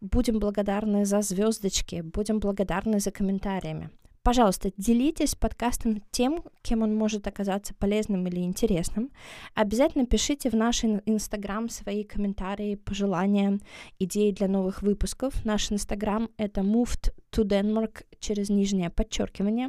будем 0.00 0.38
благодарны 0.38 1.04
за 1.04 1.22
звездочки, 1.22 2.02
будем 2.02 2.38
благодарны 2.38 3.00
за 3.00 3.10
комментариями. 3.10 3.90
Пожалуйста, 4.24 4.72
делитесь 4.78 5.34
подкастом 5.34 6.02
тем, 6.10 6.44
кем 6.62 6.80
он 6.80 6.94
может 6.96 7.26
оказаться 7.26 7.74
полезным 7.74 8.26
или 8.26 8.40
интересным. 8.40 9.10
Обязательно 9.54 10.06
пишите 10.06 10.48
в 10.48 10.54
наш 10.54 10.82
инстаграм 10.82 11.68
свои 11.68 12.04
комментарии, 12.04 12.76
пожелания, 12.76 13.60
идеи 13.98 14.30
для 14.30 14.48
новых 14.48 14.80
выпусков. 14.80 15.44
Наш 15.44 15.70
инстаграм— 15.70 16.30
это 16.38 16.62
moved 16.62 17.12
to 17.32 17.44
Denmark 17.44 18.06
через 18.18 18.48
нижнее 18.48 18.88
подчеркивание. 18.88 19.68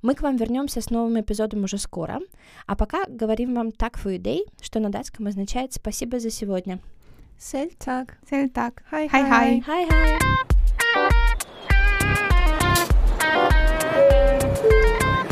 Мы 0.00 0.14
к 0.14 0.22
вам 0.22 0.36
вернемся 0.36 0.80
с 0.80 0.88
новым 0.88 1.20
эпизодом 1.20 1.64
уже 1.64 1.76
скоро. 1.76 2.20
А 2.66 2.76
пока 2.76 3.04
говорим 3.06 3.54
вам 3.54 3.70
так 3.70 3.98
for 4.02 4.16
day, 4.16 4.40
что 4.62 4.80
на 4.80 4.88
датском 4.88 5.26
означает 5.26 5.74
«спасибо 5.74 6.18
за 6.18 6.30
сегодня». 6.30 6.80
Selv 7.42 7.70
tak. 7.80 8.06
Selv 8.28 8.50
tak. 8.54 8.72
Hej 8.90 9.08
hej. 9.12 9.22
Hej 9.22 9.60
hej. 9.66 9.86
hej. 9.90 10.16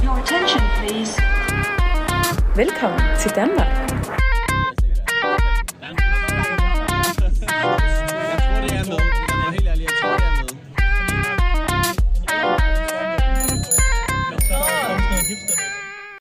Your 0.04 0.18
attention, 0.22 0.62
please. 0.78 1.22
Velkommen 2.56 3.00
til 3.20 3.30
Danmark. 3.30 4.07